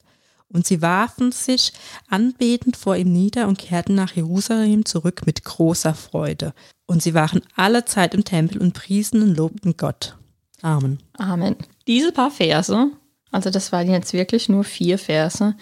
Und 0.48 0.66
sie 0.66 0.82
warfen 0.82 1.32
sich 1.32 1.72
anbetend 2.08 2.76
vor 2.76 2.96
ihm 2.96 3.12
nieder 3.12 3.48
und 3.48 3.58
kehrten 3.58 3.94
nach 3.94 4.14
Jerusalem 4.14 4.84
zurück 4.84 5.22
mit 5.26 5.44
großer 5.44 5.94
Freude. 5.94 6.54
Und 6.86 7.02
sie 7.02 7.14
waren 7.14 7.42
alle 7.56 7.84
Zeit 7.84 8.14
im 8.14 8.24
Tempel 8.24 8.60
und 8.60 8.72
priesen 8.72 9.22
und 9.22 9.36
lobten 9.36 9.76
Gott. 9.76 10.16
Amen. 10.62 11.00
Amen. 11.18 11.56
Diese 11.86 12.12
paar 12.12 12.30
Verse, 12.30 12.90
also 13.30 13.50
das 13.50 13.72
waren 13.72 13.90
jetzt 13.90 14.12
wirklich 14.12 14.48
nur 14.48 14.64
vier 14.64 14.98
Verse, 14.98 15.56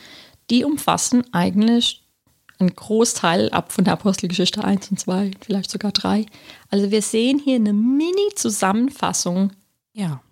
die 0.50 0.64
umfassen 0.64 1.24
eigentlich 1.32 2.01
einen 2.62 2.76
Großteil 2.76 3.50
ab 3.50 3.72
von 3.72 3.84
der 3.84 3.94
Apostelgeschichte 3.94 4.64
1 4.64 4.90
und 4.90 4.98
2, 4.98 5.32
vielleicht 5.40 5.70
sogar 5.70 5.92
3. 5.92 6.26
Also 6.70 6.90
wir 6.90 7.02
sehen 7.02 7.38
hier 7.38 7.56
eine 7.56 7.72
Mini-Zusammenfassung. 7.72 9.52
Ja. 9.92 10.22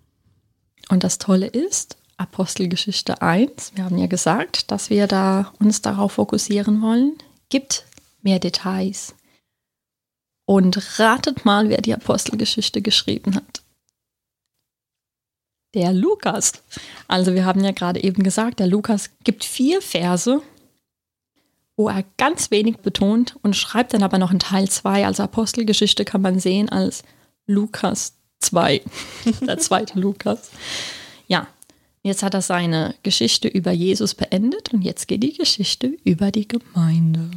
Und 0.89 1.03
das 1.03 1.17
Tolle 1.19 1.47
ist, 1.47 1.97
Apostelgeschichte 2.17 3.21
1, 3.21 3.73
wir 3.75 3.85
haben 3.85 3.97
ja 3.97 4.07
gesagt, 4.07 4.71
dass 4.71 4.89
wir 4.89 5.07
da 5.07 5.53
uns 5.59 5.81
darauf 5.81 6.13
fokussieren 6.13 6.81
wollen, 6.81 7.17
gibt 7.49 7.85
mehr 8.21 8.39
Details. 8.39 9.15
Und 10.45 10.99
ratet 10.99 11.45
mal, 11.45 11.69
wer 11.69 11.81
die 11.81 11.93
Apostelgeschichte 11.93 12.81
geschrieben 12.81 13.35
hat. 13.35 13.61
Der 15.73 15.93
Lukas. 15.93 16.51
Also 17.07 17.33
wir 17.33 17.45
haben 17.45 17.63
ja 17.63 17.71
gerade 17.71 18.03
eben 18.03 18.23
gesagt, 18.23 18.59
der 18.59 18.67
Lukas 18.67 19.09
gibt 19.23 19.45
vier 19.45 19.81
Verse, 19.81 20.41
wo 21.81 21.89
er 21.89 22.03
ganz 22.17 22.51
wenig 22.51 22.77
betont 22.77 23.37
und 23.41 23.55
schreibt 23.55 23.95
dann 23.95 24.03
aber 24.03 24.19
noch 24.19 24.29
in 24.29 24.37
Teil 24.37 24.69
2. 24.69 25.07
Also 25.07 25.23
Apostelgeschichte 25.23 26.05
kann 26.05 26.21
man 26.21 26.39
sehen 26.39 26.69
als 26.69 27.01
Lukas 27.47 28.13
2, 28.41 28.83
der 29.47 29.57
zweite 29.57 29.99
Lukas. 29.99 30.51
Ja, 31.25 31.47
jetzt 32.03 32.21
hat 32.21 32.35
er 32.35 32.43
seine 32.43 32.93
Geschichte 33.01 33.47
über 33.47 33.71
Jesus 33.71 34.13
beendet 34.13 34.71
und 34.71 34.83
jetzt 34.83 35.07
geht 35.07 35.23
die 35.23 35.33
Geschichte 35.33 35.87
über 36.03 36.29
die 36.31 36.47
Gemeinde. 36.47 37.31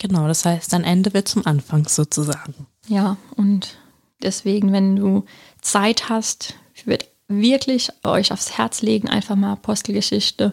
Genau, 0.00 0.26
das 0.26 0.44
heißt, 0.44 0.74
ein 0.74 0.82
Ende 0.82 1.14
wird 1.14 1.28
zum 1.28 1.46
Anfang 1.46 1.86
sozusagen. 1.86 2.66
Ja, 2.88 3.16
und 3.36 3.76
deswegen, 4.24 4.72
wenn 4.72 4.96
du 4.96 5.24
Zeit 5.60 6.08
hast, 6.08 6.54
ich 6.74 6.88
würde 6.88 7.06
wirklich 7.28 7.90
euch 8.02 8.32
aufs 8.32 8.58
Herz 8.58 8.82
legen, 8.82 9.08
einfach 9.08 9.36
mal 9.36 9.52
Apostelgeschichte 9.52 10.52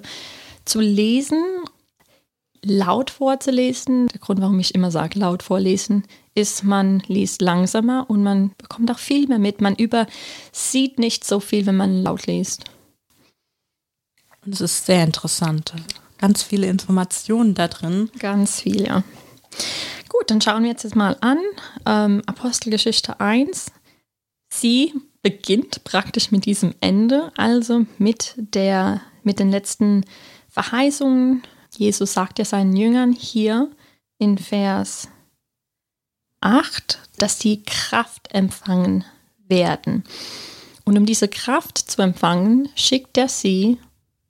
zu 0.64 0.80
lesen, 0.80 1.44
laut 2.66 3.10
vorzulesen. 3.10 4.08
Der 4.08 4.20
Grund, 4.20 4.42
warum 4.42 4.60
ich 4.60 4.76
immer 4.76 4.92
sage, 4.92 5.20
laut 5.20 5.44
vorlesen, 5.44 6.04
ist, 6.34 6.64
man 6.64 7.00
liest 7.08 7.42
langsamer 7.42 8.06
und 8.10 8.24
man 8.24 8.52
bekommt 8.58 8.92
auch 8.92 9.00
viel 9.00 9.28
mehr 9.28 9.40
mit. 9.40 9.62
Man 9.62 9.76
übersieht 9.76 11.00
nicht 11.00 11.24
so 11.24 11.40
viel, 11.40 11.66
wenn 11.66 11.78
man 11.78 12.04
laut 12.04 12.28
liest. 12.28 12.66
Und 14.46 14.54
es 14.54 14.62
ist 14.62 14.86
sehr 14.86 15.04
interessant. 15.04 15.74
Ganz 16.18 16.44
viele 16.44 16.68
Informationen 16.68 17.56
da 17.56 17.68
drin. 17.68 18.10
Ganz 18.20 18.62
viel, 18.62 18.86
ja. 18.86 19.04
Gut, 20.10 20.30
dann 20.30 20.42
schauen 20.42 20.64
wir 20.64 20.72
jetzt, 20.72 20.84
jetzt 20.84 20.96
mal 20.96 21.18
an. 21.22 21.40
Ähm, 21.86 22.22
Apostelgeschichte 22.26 23.20
1. 23.20 23.72
Sie 24.50 24.94
beginnt 25.22 25.84
praktisch 25.84 26.32
mit 26.32 26.46
diesem 26.46 26.74
Ende, 26.82 27.32
also 27.36 27.86
mit, 27.98 28.36
der, 28.38 29.02
mit 29.24 29.40
den 29.40 29.50
letzten 29.50 30.06
Verheißungen. 30.50 31.44
Jesus 31.78 32.14
sagt 32.14 32.40
ja 32.40 32.46
seinen 32.46 32.76
Jüngern 32.76 33.12
hier 33.12 33.70
in 34.18 34.38
Vers 34.38 35.08
8, 36.42 37.00
dass 37.18 37.38
die 37.38 37.64
Kraft 37.64 38.34
empfangen 38.34 39.04
werden. 39.48 40.04
Und 40.84 40.98
um 40.98 41.06
diese 41.06 41.28
Kraft 41.28 41.78
zu 41.78 42.02
empfangen, 42.02 42.70
schickt 42.76 43.18
er 43.18 43.30
sie 43.30 43.80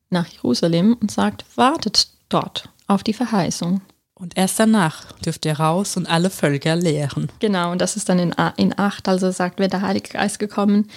nach 0.10 0.28
Jerusalem 0.28 0.98
und 1.00 1.12
sagt, 1.12 1.46
wartet 1.56 2.08
dort 2.30 2.70
auf 2.88 3.04
die 3.04 3.14
Verheißung. 3.14 3.82
Und 4.18 4.38
erst 4.38 4.60
danach 4.60 5.12
dürft 5.20 5.46
ihr 5.46 5.60
raus 5.60 5.98
und 5.98 6.10
alle 6.10 6.30
Völker 6.30 6.78
lehren. 6.78 7.30
Genau, 7.40 7.74
und 7.74 7.82
das 7.82 7.98
ist 7.98 8.08
dann 8.08 8.18
in, 8.20 8.34
in 8.56 8.78
8, 8.80 9.10
also 9.10 9.30
sagt, 9.32 9.60
wenn 9.60 9.70
der 9.70 9.82
Heilige 9.82 10.12
Geist 10.12 10.40
gekommen 10.40 10.90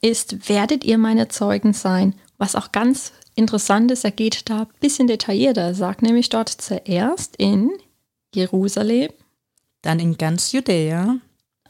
ist, 0.00 0.48
werdet 0.48 0.82
ihr 0.82 0.98
meine 0.98 1.28
Zeugen 1.28 1.72
sein. 1.72 2.16
Was 2.36 2.56
auch 2.56 2.72
ganz 2.72 3.12
interessant 3.34 3.90
ist, 3.90 4.04
er 4.04 4.10
geht 4.10 4.48
da 4.48 4.62
ein 4.62 4.68
bisschen 4.80 5.06
detaillierter. 5.06 5.62
Er 5.62 5.74
sagt 5.74 6.02
nämlich 6.02 6.28
dort 6.28 6.48
zuerst 6.48 7.36
in 7.36 7.70
Jerusalem, 8.34 9.10
dann 9.82 10.00
in 10.00 10.16
ganz 10.16 10.52
Judäa, 10.52 11.16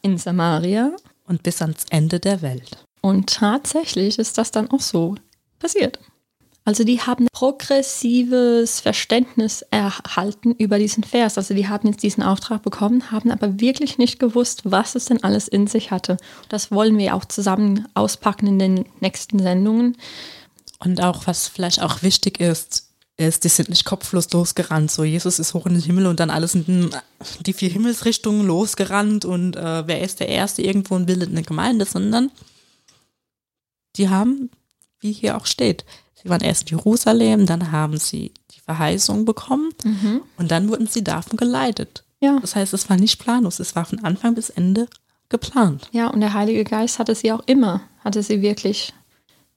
in 0.02 0.18
Samaria 0.18 0.92
und 1.26 1.42
bis 1.42 1.62
ans 1.62 1.84
Ende 1.90 2.20
der 2.20 2.42
Welt. 2.42 2.84
Und 3.00 3.28
tatsächlich 3.28 4.18
ist 4.18 4.38
das 4.38 4.50
dann 4.50 4.70
auch 4.70 4.80
so 4.80 5.16
passiert. 5.58 5.98
Also 6.66 6.82
die 6.82 7.00
haben 7.02 7.26
progressives 7.30 8.80
Verständnis 8.80 9.62
erhalten 9.70 10.52
über 10.52 10.78
diesen 10.78 11.04
Vers. 11.04 11.36
Also 11.36 11.52
die 11.52 11.68
haben 11.68 11.88
jetzt 11.88 12.02
diesen 12.02 12.22
Auftrag 12.22 12.62
bekommen, 12.62 13.10
haben 13.10 13.30
aber 13.30 13.60
wirklich 13.60 13.98
nicht 13.98 14.18
gewusst, 14.18 14.62
was 14.64 14.94
es 14.94 15.04
denn 15.04 15.22
alles 15.22 15.46
in 15.46 15.66
sich 15.66 15.90
hatte. 15.90 16.16
Das 16.48 16.70
wollen 16.70 16.96
wir 16.96 17.14
auch 17.14 17.26
zusammen 17.26 17.86
auspacken 17.92 18.46
in 18.46 18.58
den 18.58 18.86
nächsten 19.00 19.38
Sendungen. 19.40 19.98
Und 20.84 21.02
auch, 21.02 21.26
was 21.26 21.48
vielleicht 21.48 21.82
auch 21.82 22.02
wichtig 22.02 22.40
ist, 22.40 22.88
ist, 23.16 23.44
die 23.44 23.48
sind 23.48 23.68
nicht 23.68 23.84
kopflos 23.84 24.30
losgerannt. 24.32 24.90
So, 24.90 25.04
Jesus 25.04 25.38
ist 25.38 25.54
hoch 25.54 25.66
in 25.66 25.74
den 25.74 25.82
Himmel 25.82 26.06
und 26.06 26.20
dann 26.20 26.30
alles 26.30 26.52
sind 26.52 26.90
die 27.40 27.52
vier 27.52 27.70
Himmelsrichtungen 27.70 28.46
losgerannt 28.46 29.24
und 29.24 29.56
äh, 29.56 29.86
wer 29.86 30.00
ist 30.00 30.20
der 30.20 30.28
Erste 30.28 30.62
irgendwo 30.62 30.96
und 30.96 31.06
bildet 31.06 31.30
eine 31.30 31.42
Gemeinde, 31.42 31.84
sondern 31.84 32.30
die 33.96 34.08
haben, 34.08 34.50
wie 34.98 35.12
hier 35.12 35.36
auch 35.36 35.46
steht, 35.46 35.84
Sie 36.24 36.30
waren 36.30 36.40
erst 36.40 36.70
in 36.70 36.78
Jerusalem, 36.78 37.44
dann 37.44 37.70
haben 37.70 37.98
sie 37.98 38.32
die 38.54 38.60
Verheißung 38.60 39.26
bekommen 39.26 39.70
mhm. 39.84 40.22
und 40.38 40.50
dann 40.50 40.68
wurden 40.70 40.86
sie 40.86 41.04
davon 41.04 41.36
geleitet. 41.36 42.02
Ja. 42.20 42.38
Das 42.40 42.56
heißt, 42.56 42.72
es 42.72 42.88
war 42.88 42.96
nicht 42.96 43.18
planlos, 43.18 43.60
es 43.60 43.76
war 43.76 43.84
von 43.84 44.02
Anfang 44.02 44.34
bis 44.34 44.48
Ende 44.48 44.88
geplant. 45.28 45.88
Ja, 45.92 46.08
und 46.08 46.20
der 46.20 46.32
Heilige 46.32 46.64
Geist 46.64 46.98
hatte 46.98 47.14
sie 47.14 47.30
auch 47.30 47.42
immer, 47.44 47.82
hatte 48.02 48.22
sie 48.22 48.40
wirklich 48.40 48.94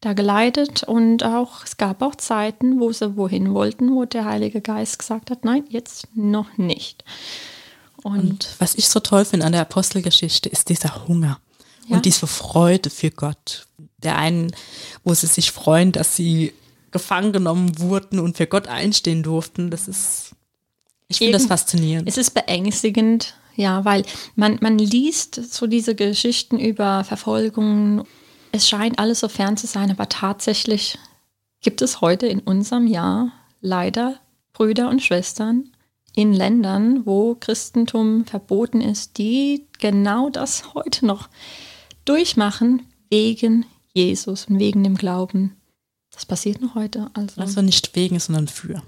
da 0.01 0.13
geleitet 0.13 0.83
und 0.83 1.23
auch 1.23 1.63
es 1.63 1.77
gab 1.77 2.01
auch 2.01 2.15
Zeiten, 2.15 2.79
wo 2.79 2.91
sie 2.91 3.17
wohin 3.17 3.53
wollten, 3.53 3.93
wo 3.93 4.05
der 4.05 4.25
Heilige 4.25 4.61
Geist 4.61 4.99
gesagt 4.99 5.31
hat, 5.31 5.43
nein, 5.43 5.63
jetzt 5.69 6.07
noch 6.15 6.57
nicht. 6.57 7.03
Und, 8.03 8.19
und 8.19 8.49
was 8.59 8.75
ich 8.75 8.89
so 8.89 8.99
toll 8.99 9.25
finde 9.25 9.45
an 9.45 9.53
der 9.53 9.61
Apostelgeschichte 9.61 10.49
ist 10.49 10.69
dieser 10.69 11.07
Hunger 11.07 11.39
ja. 11.87 11.95
und 11.95 12.05
diese 12.05 12.27
Freude 12.27 12.89
für 12.89 13.11
Gott. 13.11 13.67
Der 13.97 14.17
einen, 14.17 14.51
wo 15.03 15.13
sie 15.13 15.25
sich 15.25 15.51
freuen, 15.51 15.91
dass 15.91 16.15
sie 16.15 16.53
gefangen 16.91 17.33
genommen 17.33 17.79
wurden 17.79 18.19
und 18.19 18.37
für 18.37 18.47
Gott 18.47 18.67
einstehen 18.67 19.23
durften. 19.23 19.71
Das 19.71 19.87
ist, 19.87 20.31
ich 21.07 21.17
finde 21.17 21.33
das 21.33 21.47
faszinierend. 21.47 22.07
Es 22.07 22.17
ist 22.17 22.31
beängstigend, 22.31 23.35
ja, 23.55 23.83
weil 23.83 24.03
man, 24.35 24.59
man 24.61 24.77
liest 24.77 25.53
so 25.53 25.65
diese 25.65 25.95
Geschichten 25.95 26.59
über 26.59 27.03
Verfolgung. 27.03 28.05
Es 28.51 28.67
scheint 28.67 28.99
alles 28.99 29.19
so 29.19 29.27
fern 29.27 29.57
zu 29.57 29.67
sein, 29.67 29.91
aber 29.91 30.09
tatsächlich 30.09 30.97
gibt 31.61 31.81
es 31.81 32.01
heute 32.01 32.27
in 32.27 32.39
unserem 32.39 32.87
Jahr 32.87 33.31
leider 33.61 34.19
Brüder 34.53 34.89
und 34.89 35.01
Schwestern 35.01 35.71
in 36.15 36.33
Ländern, 36.33 37.05
wo 37.05 37.35
Christentum 37.35 38.25
verboten 38.25 38.81
ist, 38.81 39.17
die 39.17 39.67
genau 39.77 40.29
das 40.29 40.73
heute 40.73 41.05
noch 41.05 41.29
durchmachen 42.05 42.81
wegen 43.09 43.65
Jesus 43.93 44.45
und 44.45 44.59
wegen 44.59 44.83
dem 44.83 44.95
Glauben. 44.95 45.55
Das 46.11 46.25
passiert 46.25 46.61
noch 46.61 46.73
heute. 46.73 47.11
Also, 47.13 47.39
also 47.41 47.61
nicht 47.61 47.95
wegen, 47.95 48.19
sondern 48.19 48.47
für. 48.47 48.81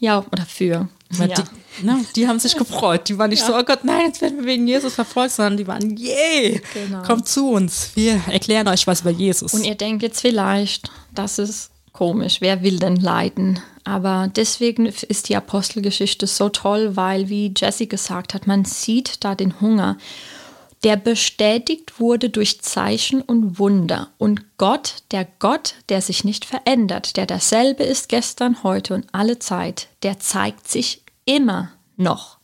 Ja, 0.00 0.24
oder 0.32 0.44
für. 0.44 0.88
Weil 1.10 1.30
ja. 1.30 1.36
Die, 1.36 1.42
na, 1.82 2.00
die 2.16 2.28
haben 2.28 2.38
sich 2.38 2.56
gefreut. 2.56 3.08
Die 3.08 3.18
waren 3.18 3.30
nicht 3.30 3.40
ja. 3.40 3.46
so, 3.46 3.56
oh 3.56 3.62
Gott, 3.62 3.84
nein, 3.84 4.06
jetzt 4.06 4.20
werden 4.20 4.38
wir 4.38 4.46
wegen 4.46 4.66
Jesus 4.66 4.94
verfolgt, 4.94 5.32
sondern 5.32 5.56
die 5.56 5.66
waren, 5.66 5.96
yay, 5.96 6.60
genau. 6.74 7.02
kommt 7.02 7.28
zu 7.28 7.50
uns. 7.50 7.92
Wir 7.94 8.20
erklären 8.30 8.68
euch 8.68 8.86
was 8.86 9.00
über 9.00 9.10
Jesus. 9.10 9.54
Und 9.54 9.64
ihr 9.64 9.74
denkt 9.74 10.02
jetzt 10.02 10.20
vielleicht, 10.20 10.90
das 11.14 11.38
ist 11.38 11.70
komisch, 11.92 12.40
wer 12.40 12.62
will 12.62 12.78
denn 12.78 12.96
leiden? 12.96 13.60
Aber 13.84 14.30
deswegen 14.34 14.84
ist 14.84 15.30
die 15.30 15.36
Apostelgeschichte 15.36 16.26
so 16.26 16.50
toll, 16.50 16.94
weil, 16.94 17.30
wie 17.30 17.54
Jesse 17.56 17.86
gesagt 17.86 18.34
hat, 18.34 18.46
man 18.46 18.66
sieht 18.66 19.24
da 19.24 19.34
den 19.34 19.60
Hunger 19.62 19.96
der 20.84 20.96
bestätigt 20.96 21.98
wurde 21.98 22.30
durch 22.30 22.60
Zeichen 22.60 23.22
und 23.22 23.58
Wunder. 23.58 24.10
Und 24.18 24.58
Gott, 24.58 24.96
der 25.10 25.26
Gott, 25.38 25.74
der 25.88 26.00
sich 26.00 26.24
nicht 26.24 26.44
verändert, 26.44 27.16
der 27.16 27.26
dasselbe 27.26 27.82
ist 27.82 28.08
gestern, 28.08 28.62
heute 28.62 28.94
und 28.94 29.06
alle 29.12 29.38
Zeit, 29.38 29.88
der 30.02 30.18
zeigt 30.20 30.68
sich 30.68 31.02
immer 31.24 31.70
noch. 31.96 32.38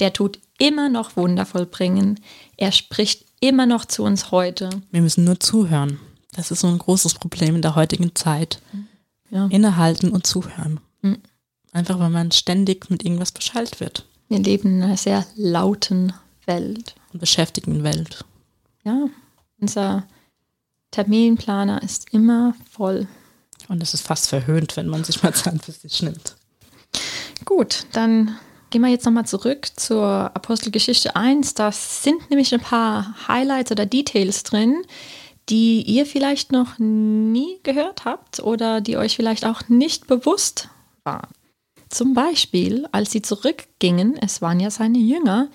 Der 0.00 0.12
tut 0.12 0.38
immer 0.58 0.88
noch 0.88 1.16
Wunder 1.16 1.46
vollbringen. 1.46 2.20
Er 2.56 2.72
spricht 2.72 3.24
immer 3.40 3.66
noch 3.66 3.84
zu 3.84 4.02
uns 4.02 4.30
heute. 4.30 4.70
Wir 4.90 5.02
müssen 5.02 5.24
nur 5.24 5.38
zuhören. 5.38 6.00
Das 6.32 6.50
ist 6.50 6.60
so 6.60 6.66
ein 6.66 6.78
großes 6.78 7.14
Problem 7.14 7.54
in 7.56 7.62
der 7.62 7.76
heutigen 7.76 8.14
Zeit. 8.14 8.60
Ja. 9.30 9.46
Innehalten 9.46 10.10
und 10.10 10.26
zuhören. 10.26 10.80
Mhm. 11.02 11.18
Einfach, 11.72 11.98
weil 11.98 12.10
man 12.10 12.30
ständig 12.32 12.90
mit 12.90 13.04
irgendwas 13.04 13.32
beschallt 13.32 13.80
wird. 13.80 14.06
Wir 14.28 14.38
leben 14.38 14.76
in 14.76 14.82
einer 14.82 14.96
sehr 14.96 15.26
lauten 15.34 16.12
Welt 16.46 16.94
beschäftigten 17.18 17.82
Welt. 17.82 18.24
Ja, 18.84 19.08
unser 19.60 20.06
Terminplaner 20.90 21.82
ist 21.82 22.12
immer 22.12 22.54
voll. 22.70 23.06
Und 23.68 23.82
es 23.82 23.94
ist 23.94 24.06
fast 24.06 24.28
verhöhnt, 24.28 24.76
wenn 24.76 24.86
man 24.86 25.04
sich 25.04 25.22
mal 25.22 25.34
Zeit 25.34 25.64
für 25.64 25.72
sich 25.72 26.02
nimmt. 26.02 26.36
Gut, 27.44 27.86
dann 27.92 28.36
gehen 28.70 28.82
wir 28.82 28.88
jetzt 28.88 29.04
nochmal 29.04 29.26
zurück 29.26 29.68
zur 29.76 30.04
Apostelgeschichte 30.04 31.16
1. 31.16 31.54
Da 31.54 31.72
sind 31.72 32.30
nämlich 32.30 32.54
ein 32.54 32.60
paar 32.60 33.14
Highlights 33.28 33.72
oder 33.72 33.86
Details 33.86 34.42
drin, 34.42 34.82
die 35.48 35.82
ihr 35.82 36.06
vielleicht 36.06 36.52
noch 36.52 36.78
nie 36.78 37.58
gehört 37.62 38.04
habt 38.04 38.40
oder 38.40 38.80
die 38.80 38.96
euch 38.96 39.16
vielleicht 39.16 39.44
auch 39.44 39.68
nicht 39.68 40.06
bewusst 40.06 40.68
waren. 41.04 41.28
Zum 41.88 42.14
Beispiel, 42.14 42.86
als 42.90 43.12
sie 43.12 43.22
zurückgingen, 43.22 44.16
es 44.20 44.42
waren 44.42 44.58
ja 44.58 44.70
seine 44.70 44.98
Jünger, 44.98 45.48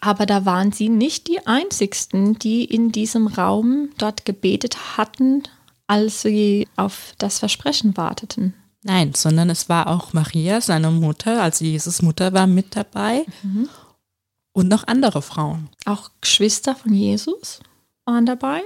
aber 0.00 0.26
da 0.26 0.44
waren 0.46 0.72
sie 0.72 0.88
nicht 0.88 1.28
die 1.28 1.46
Einzigsten, 1.46 2.38
die 2.38 2.64
in 2.64 2.92
diesem 2.92 3.26
Raum 3.26 3.90
dort 3.98 4.24
gebetet 4.24 4.96
hatten, 4.96 5.42
als 5.86 6.22
sie 6.22 6.68
auf 6.76 7.14
das 7.18 7.38
Versprechen 7.38 7.96
warteten. 7.96 8.54
Nein, 8.82 9.12
sondern 9.14 9.50
es 9.50 9.68
war 9.68 9.88
auch 9.88 10.12
Maria, 10.12 10.60
seine 10.60 10.90
Mutter, 10.90 11.42
also 11.42 11.64
Jesus 11.64 12.00
Mutter 12.00 12.32
war 12.32 12.46
mit 12.46 12.76
dabei 12.76 13.26
mhm. 13.42 13.68
und 14.52 14.68
noch 14.68 14.86
andere 14.86 15.20
Frauen. 15.20 15.68
Auch 15.84 16.10
Geschwister 16.20 16.74
von 16.74 16.94
Jesus 16.94 17.60
waren 18.06 18.24
dabei. 18.24 18.62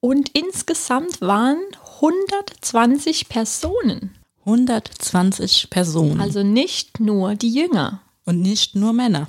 Und 0.00 0.28
insgesamt 0.34 1.22
waren 1.22 1.58
120 2.02 3.28
Personen. 3.28 4.14
120 4.40 5.70
Personen. 5.70 6.20
Also 6.20 6.42
nicht 6.42 7.00
nur 7.00 7.34
die 7.34 7.52
Jünger. 7.52 8.00
Und 8.24 8.40
nicht 8.40 8.74
nur 8.74 8.92
Männer. 8.92 9.26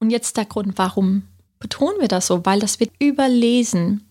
Und 0.00 0.10
jetzt 0.10 0.36
der 0.36 0.44
Grund, 0.44 0.78
warum 0.78 1.24
betonen 1.58 2.00
wir 2.00 2.08
das 2.08 2.26
so? 2.26 2.44
Weil 2.44 2.60
das 2.60 2.80
wird 2.80 2.92
überlesen. 2.98 4.08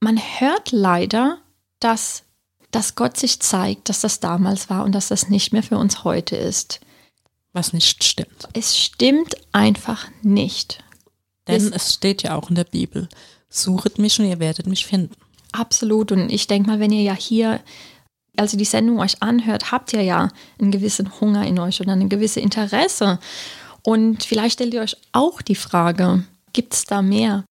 Man 0.00 0.18
hört 0.18 0.72
leider, 0.72 1.38
dass, 1.80 2.24
dass 2.70 2.94
Gott 2.94 3.16
sich 3.16 3.40
zeigt, 3.40 3.88
dass 3.88 4.00
das 4.00 4.20
damals 4.20 4.68
war 4.68 4.84
und 4.84 4.92
dass 4.92 5.08
das 5.08 5.28
nicht 5.28 5.52
mehr 5.52 5.62
für 5.62 5.78
uns 5.78 6.04
heute 6.04 6.36
ist. 6.36 6.80
Was 7.52 7.72
nicht 7.72 8.02
stimmt. 8.02 8.48
Es 8.54 8.78
stimmt 8.78 9.36
einfach 9.52 10.08
nicht. 10.22 10.82
Denn 11.46 11.56
es, 11.56 11.70
es 11.70 11.94
steht 11.94 12.22
ja 12.22 12.36
auch 12.36 12.48
in 12.48 12.56
der 12.56 12.64
Bibel, 12.64 13.08
suchet 13.48 13.98
mich 13.98 14.18
und 14.18 14.26
ihr 14.26 14.38
werdet 14.38 14.66
mich 14.66 14.86
finden. 14.86 15.14
Absolut. 15.52 16.12
Und 16.12 16.30
ich 16.30 16.46
denke 16.46 16.70
mal, 16.70 16.80
wenn 16.80 16.92
ihr 16.92 17.02
ja 17.02 17.14
hier 17.14 17.60
also 18.36 18.56
die 18.56 18.64
Sendung 18.64 19.00
euch 19.00 19.22
anhört, 19.22 19.72
habt 19.72 19.92
ihr 19.92 20.02
ja 20.02 20.28
einen 20.58 20.70
gewissen 20.70 21.20
Hunger 21.20 21.46
in 21.46 21.58
euch 21.58 21.80
oder 21.80 21.92
ein 21.92 22.08
gewisses 22.08 22.42
Interesse. 22.42 23.18
Und 23.82 24.22
vielleicht 24.22 24.54
stellt 24.54 24.74
ihr 24.74 24.82
euch 24.82 24.96
auch 25.12 25.42
die 25.42 25.54
Frage, 25.54 26.24
gibt 26.52 26.74
es 26.74 26.84
da 26.84 27.02
mehr? 27.02 27.44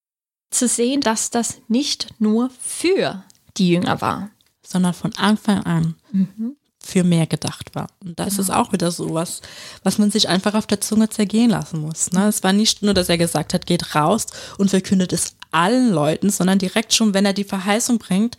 Zu 0.50 0.68
sehen, 0.68 1.02
dass 1.02 1.30
das 1.30 1.60
nicht 1.68 2.08
nur 2.20 2.50
für 2.60 3.24
die 3.58 3.70
Jünger 3.70 4.02
war, 4.02 4.30
sondern 4.66 4.94
von 4.94 5.14
Anfang 5.16 5.64
an 5.64 5.96
mhm. 6.12 6.56
für 6.80 7.04
mehr 7.04 7.28
gedacht 7.28 7.74
war. 7.74 7.88
Und 8.04 8.20
das 8.20 8.32
genau. 8.32 8.42
ist 8.42 8.50
auch 8.50 8.74
wieder 8.74 8.92
so 8.92 9.14
was, 9.14 9.42
was 9.84 9.98
man 9.98 10.12
sich 10.12 10.30
einfach 10.30 10.54
auf 10.54 10.68
der 10.68 10.82
Zunge 10.82 11.10
zergehen 11.10 11.50
lassen 11.50 11.82
muss. 11.82 12.12
Ne? 12.12 12.28
Es 12.28 12.44
war 12.44 12.54
nicht 12.54 12.82
nur, 12.82 12.94
dass 12.94 13.10
er 13.10 13.18
gesagt 13.18 13.54
hat, 13.54 13.66
geht 13.66 13.96
raus 13.96 14.28
und 14.58 14.70
verkündet 14.70 15.14
es 15.14 15.36
allen 15.52 15.92
Leuten, 15.92 16.30
sondern 16.30 16.60
direkt 16.60 16.94
schon, 16.94 17.14
wenn 17.14 17.26
er 17.26 17.34
die 17.34 17.44
Verheißung 17.44 17.98
bringt, 18.00 18.38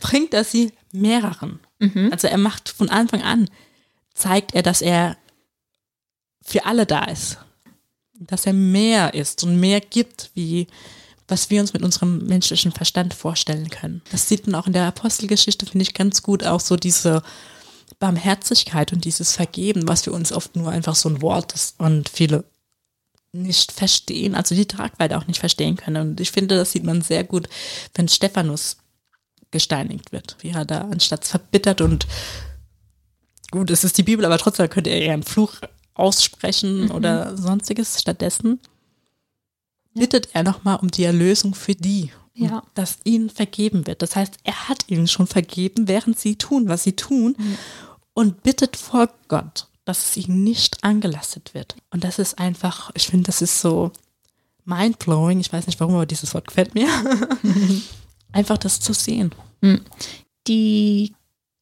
bringt 0.00 0.34
er 0.34 0.44
sie 0.44 0.72
mehreren. 0.92 1.60
Mhm. 1.78 2.08
Also 2.10 2.28
er 2.28 2.38
macht 2.38 2.68
von 2.68 2.88
Anfang 2.88 3.22
an, 3.22 3.48
zeigt 4.14 4.54
er, 4.54 4.62
dass 4.62 4.82
er 4.82 5.16
für 6.46 6.64
alle 6.64 6.86
da 6.86 7.04
ist. 7.04 7.38
Dass 8.18 8.46
er 8.46 8.54
mehr 8.54 9.14
ist 9.14 9.42
und 9.44 9.60
mehr 9.60 9.80
gibt, 9.80 10.30
wie 10.34 10.68
was 11.28 11.50
wir 11.50 11.60
uns 11.60 11.72
mit 11.72 11.82
unserem 11.82 12.26
menschlichen 12.26 12.72
Verstand 12.72 13.14
vorstellen 13.14 13.68
können. 13.68 14.02
Das 14.12 14.28
sieht 14.28 14.46
man 14.46 14.54
auch 14.54 14.66
in 14.66 14.72
der 14.72 14.86
Apostelgeschichte, 14.86 15.66
finde 15.66 15.82
ich 15.82 15.94
ganz 15.94 16.22
gut, 16.22 16.44
auch 16.44 16.60
so 16.60 16.76
diese 16.76 17.22
Barmherzigkeit 17.98 18.92
und 18.92 19.04
dieses 19.04 19.34
Vergeben, 19.34 19.88
was 19.88 20.02
für 20.02 20.12
uns 20.12 20.32
oft 20.32 20.54
nur 20.54 20.70
einfach 20.70 20.94
so 20.94 21.08
ein 21.08 21.22
Wort 21.22 21.52
ist 21.52 21.80
und 21.80 22.08
viele 22.08 22.44
nicht 23.32 23.72
verstehen, 23.72 24.34
also 24.34 24.54
die 24.54 24.66
Tragweite 24.66 25.18
auch 25.18 25.26
nicht 25.26 25.40
verstehen 25.40 25.76
können. 25.76 26.10
Und 26.10 26.20
ich 26.20 26.30
finde, 26.30 26.56
das 26.56 26.72
sieht 26.72 26.84
man 26.84 27.02
sehr 27.02 27.24
gut, 27.24 27.48
wenn 27.94 28.08
Stephanus 28.08 28.76
gesteinigt 29.50 30.12
wird, 30.12 30.36
wie 30.40 30.50
er 30.50 30.64
da 30.64 30.82
anstatt 30.82 31.24
verbittert 31.24 31.80
und 31.80 32.06
gut, 33.50 33.70
es 33.70 33.84
ist 33.84 33.98
die 33.98 34.02
Bibel, 34.02 34.24
aber 34.24 34.38
trotzdem 34.38 34.68
könnte 34.68 34.90
er 34.90 35.00
eher 35.00 35.14
einen 35.14 35.22
Fluch 35.22 35.54
aussprechen 35.96 36.84
mhm. 36.84 36.90
oder 36.92 37.36
sonstiges. 37.36 38.00
Stattdessen 38.00 38.60
bittet 39.94 40.28
er 40.34 40.42
nochmal 40.42 40.78
um 40.80 40.90
die 40.90 41.04
Erlösung 41.04 41.54
für 41.54 41.74
die. 41.74 42.10
Ja. 42.34 42.62
Dass 42.74 42.98
ihnen 43.04 43.30
vergeben 43.30 43.86
wird. 43.86 44.02
Das 44.02 44.14
heißt, 44.14 44.34
er 44.44 44.68
hat 44.68 44.84
ihnen 44.88 45.08
schon 45.08 45.26
vergeben, 45.26 45.88
während 45.88 46.18
sie 46.18 46.36
tun, 46.36 46.68
was 46.68 46.82
sie 46.82 46.92
tun. 46.92 47.34
Mhm. 47.38 47.58
Und 48.12 48.42
bittet 48.42 48.76
vor 48.76 49.08
Gott, 49.28 49.68
dass 49.86 50.04
es 50.04 50.16
ihnen 50.16 50.44
nicht 50.44 50.84
angelastet 50.84 51.54
wird. 51.54 51.76
Und 51.90 52.04
das 52.04 52.18
ist 52.18 52.38
einfach, 52.38 52.90
ich 52.94 53.08
finde, 53.08 53.24
das 53.24 53.40
ist 53.40 53.60
so 53.60 53.90
mindblowing. 54.66 55.40
Ich 55.40 55.52
weiß 55.52 55.66
nicht 55.66 55.80
warum, 55.80 55.94
aber 55.94 56.06
dieses 56.06 56.34
Wort 56.34 56.48
gefällt 56.48 56.74
mir. 56.74 56.88
einfach 58.32 58.58
das 58.58 58.80
zu 58.80 58.92
sehen. 58.92 59.34
Mhm. 59.62 59.80
Die 60.46 61.14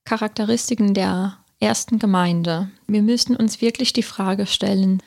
Charakteristiken 0.05 0.93
der 0.93 1.39
ersten 1.65 1.99
Gemeinde. 1.99 2.71
Wir 2.87 3.03
müssen 3.03 3.35
uns 3.35 3.61
wirklich 3.61 3.93
die 3.93 4.03
Frage 4.03 4.47
stellen, 4.47 5.03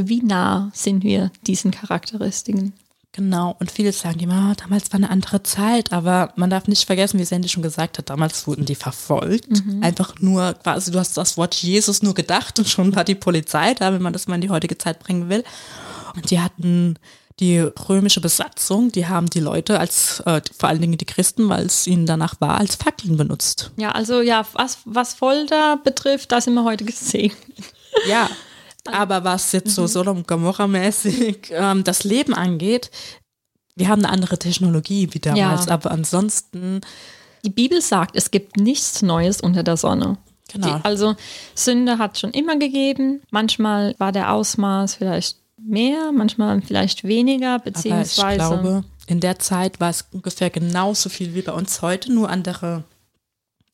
wie 0.00 0.22
nah 0.22 0.70
sind 0.74 1.02
wir 1.02 1.32
diesen 1.46 1.70
Charakteristiken? 1.70 2.74
Genau, 3.12 3.56
und 3.58 3.70
viele 3.70 3.92
sagen 3.92 4.20
immer, 4.20 4.52
ah, 4.52 4.54
damals 4.54 4.92
war 4.92 4.98
eine 4.98 5.10
andere 5.10 5.42
Zeit, 5.42 5.92
aber 5.92 6.32
man 6.36 6.50
darf 6.50 6.68
nicht 6.68 6.84
vergessen, 6.84 7.18
wie 7.18 7.24
Sandy 7.24 7.48
schon 7.48 7.62
gesagt 7.62 7.98
hat, 7.98 8.10
damals 8.10 8.46
wurden 8.46 8.66
die 8.66 8.74
verfolgt. 8.74 9.64
Mhm. 9.64 9.82
Einfach 9.82 10.20
nur 10.20 10.54
quasi, 10.54 10.92
du 10.92 10.98
hast 10.98 11.16
das 11.16 11.36
Wort 11.36 11.54
Jesus 11.54 12.02
nur 12.02 12.14
gedacht 12.14 12.58
und 12.58 12.68
schon 12.68 12.94
war 12.94 13.04
die 13.04 13.14
Polizei 13.14 13.74
da, 13.74 13.92
wenn 13.92 14.02
man 14.02 14.12
das 14.12 14.28
mal 14.28 14.36
in 14.36 14.42
die 14.42 14.50
heutige 14.50 14.76
Zeit 14.78 15.00
bringen 15.00 15.28
will. 15.30 15.42
Und 16.14 16.30
die 16.30 16.38
hatten 16.38 16.96
die 17.40 17.58
römische 17.58 18.20
Besatzung, 18.20 18.90
die 18.90 19.06
haben 19.06 19.30
die 19.30 19.40
Leute 19.40 19.78
als, 19.78 20.20
äh, 20.26 20.40
vor 20.56 20.68
allen 20.68 20.80
Dingen 20.80 20.98
die 20.98 21.04
Christen, 21.04 21.48
weil 21.48 21.66
es 21.66 21.86
ihnen 21.86 22.06
danach 22.06 22.40
war, 22.40 22.58
als 22.58 22.74
Fackeln 22.74 23.16
benutzt. 23.16 23.70
Ja, 23.76 23.92
also 23.92 24.20
ja, 24.20 24.44
was, 24.54 24.78
was 24.84 25.14
Folter 25.14 25.78
betrifft, 25.82 26.32
da 26.32 26.40
sind 26.40 26.54
wir 26.54 26.64
heute 26.64 26.84
gesehen. 26.84 27.32
Ja, 28.06 28.30
aber 28.84 29.24
was 29.24 29.50
jetzt 29.52 29.74
so 29.74 29.82
mhm. 29.82 29.86
Sodom 29.88 30.22
Gomorra-mäßig 30.24 31.48
ähm, 31.50 31.82
das 31.82 32.04
Leben 32.04 32.32
angeht, 32.32 32.90
wir 33.74 33.88
haben 33.88 34.04
eine 34.04 34.12
andere 34.12 34.38
Technologie 34.38 35.08
wie 35.12 35.18
damals, 35.18 35.66
ja. 35.66 35.72
aber 35.72 35.90
ansonsten 35.90 36.82
Die 37.44 37.50
Bibel 37.50 37.80
sagt, 37.80 38.14
es 38.14 38.30
gibt 38.30 38.56
nichts 38.56 39.02
Neues 39.02 39.40
unter 39.40 39.62
der 39.62 39.76
Sonne. 39.76 40.18
Genau. 40.52 40.78
Die, 40.78 40.84
also 40.84 41.16
Sünde 41.54 41.98
hat 41.98 42.18
schon 42.18 42.30
immer 42.30 42.56
gegeben. 42.56 43.22
Manchmal 43.30 43.94
war 43.98 44.12
der 44.12 44.32
Ausmaß 44.32 44.96
vielleicht 44.96 45.38
mehr, 45.58 46.12
manchmal 46.12 46.60
vielleicht 46.62 47.04
weniger, 47.04 47.58
beziehungsweise. 47.58 48.22
Aber 48.22 48.32
ich 48.32 48.60
glaube, 48.62 48.84
in 49.06 49.20
der 49.20 49.38
Zeit 49.38 49.80
war 49.80 49.90
es 49.90 50.06
ungefähr 50.12 50.50
genauso 50.50 51.08
viel 51.08 51.34
wie 51.34 51.42
bei 51.42 51.52
uns 51.52 51.82
heute, 51.82 52.12
nur 52.12 52.28
andere, 52.28 52.84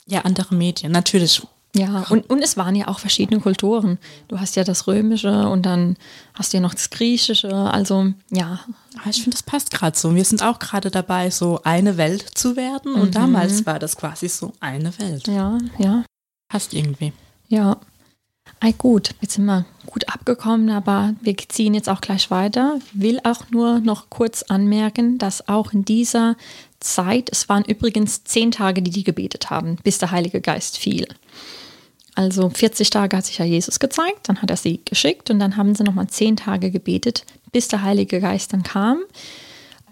ja, 0.05 0.21
andere 0.21 0.55
Medien. 0.55 0.91
Natürlich 0.91 1.41
ja, 1.75 2.05
und, 2.09 2.29
und 2.29 2.41
es 2.41 2.55
waren 2.55 2.73
ja 2.73 2.87
auch 2.87 2.99
verschiedene 2.99 3.41
Kulturen. 3.41 3.99
Du 4.29 4.39
hast 4.39 4.55
ja 4.55 4.63
das 4.63 4.87
Römische 4.87 5.49
und 5.49 5.65
dann 5.65 5.97
hast 6.33 6.53
du 6.53 6.57
ja 6.57 6.61
noch 6.61 6.73
das 6.73 6.89
Griechische. 6.89 7.53
Also 7.53 8.13
ja. 8.31 8.61
Aber 8.97 9.09
ich 9.09 9.21
finde, 9.21 9.31
das 9.31 9.43
passt 9.43 9.71
gerade 9.71 9.97
so. 9.97 10.15
Wir 10.15 10.23
sind 10.23 10.41
auch 10.41 10.59
gerade 10.59 10.89
dabei, 10.89 11.29
so 11.31 11.59
eine 11.63 11.97
Welt 11.97 12.25
zu 12.33 12.55
werden. 12.55 12.93
Und 12.93 13.09
mhm. 13.09 13.11
damals 13.11 13.65
war 13.65 13.77
das 13.77 13.97
quasi 13.97 14.29
so 14.29 14.53
eine 14.61 14.97
Welt. 14.99 15.27
Ja, 15.27 15.57
ja. 15.77 16.05
Passt 16.47 16.73
irgendwie. 16.73 17.11
Ja. 17.49 17.75
Ei, 18.61 18.71
gut, 18.71 19.09
jetzt 19.19 19.33
sind 19.33 19.45
wir 19.45 19.65
gut 19.95 20.09
abgekommen, 20.09 20.69
aber 20.71 21.13
wir 21.21 21.37
ziehen 21.37 21.73
jetzt 21.73 21.87
auch 21.87 22.01
gleich 22.01 22.29
weiter. 22.29 22.79
Will 22.91 23.21
auch 23.23 23.49
nur 23.49 23.79
noch 23.79 24.09
kurz 24.09 24.43
anmerken, 24.43 25.17
dass 25.17 25.47
auch 25.47 25.71
in 25.71 25.85
dieser 25.85 26.35
Zeit, 26.81 27.29
es 27.31 27.47
waren 27.47 27.63
übrigens 27.63 28.25
zehn 28.25 28.51
Tage, 28.51 28.81
die 28.81 28.91
die 28.91 29.05
gebetet 29.05 29.49
haben, 29.49 29.77
bis 29.85 29.97
der 29.97 30.11
Heilige 30.11 30.41
Geist 30.41 30.77
fiel. 30.77 31.07
Also 32.13 32.49
40 32.49 32.89
Tage 32.89 33.15
hat 33.15 33.25
sich 33.25 33.37
ja 33.37 33.45
Jesus 33.45 33.79
gezeigt, 33.79 34.27
dann 34.27 34.41
hat 34.41 34.49
er 34.49 34.57
sie 34.57 34.81
geschickt 34.83 35.29
und 35.29 35.39
dann 35.39 35.55
haben 35.55 35.73
sie 35.75 35.83
nochmal 35.83 36.07
10 36.07 36.35
Tage 36.35 36.71
gebetet, 36.71 37.23
bis 37.53 37.69
der 37.69 37.81
Heilige 37.81 38.19
Geist 38.19 38.51
dann 38.51 38.63
kam. 38.63 38.99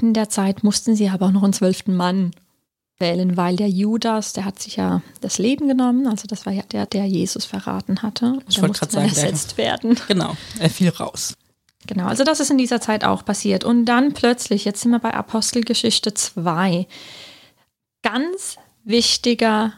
In 0.02 0.14
der 0.14 0.28
Zeit 0.28 0.66
mussten 0.66 0.98
sie 0.98 1.08
aber 1.08 1.28
auch 1.28 1.32
noch 1.32 1.44
einen 1.44 1.54
zwölften 1.54 1.96
Mann 1.96 2.32
wählen, 3.04 3.36
weil 3.36 3.58
der 3.58 3.70
Judas, 3.70 4.32
der 4.32 4.46
hat 4.46 4.60
sich 4.60 4.78
ja 4.78 5.02
das 5.20 5.38
Leben 5.38 5.68
genommen, 5.68 6.08
also 6.08 6.26
das 6.26 6.46
war 6.46 6.54
ja 6.54 6.64
der, 6.64 6.86
der 6.86 7.06
Jesus 7.06 7.44
verraten 7.44 8.02
hatte. 8.02 8.40
Ich 8.48 8.62
wollte 8.62 8.80
gerade 8.80 8.94
sagen, 8.94 9.10
ersetzt 9.10 9.58
der, 9.58 9.66
werden. 9.66 10.00
Genau, 10.08 10.36
er 10.60 10.70
fiel 10.70 10.90
raus. 10.90 11.34
Genau, 11.86 12.06
also 12.06 12.24
das 12.24 12.40
ist 12.40 12.50
in 12.50 12.58
dieser 12.58 12.80
Zeit 12.80 13.04
auch 13.04 13.26
passiert. 13.26 13.66
Und 13.66 13.86
dann 13.86 14.14
plötzlich, 14.14 14.64
jetzt 14.64 14.82
sind 14.82 14.92
wir 14.92 15.00
bei 15.00 15.14
Apostelgeschichte 15.14 16.14
2, 16.14 16.88
ganz 18.04 18.58
wichtiger 18.86 19.74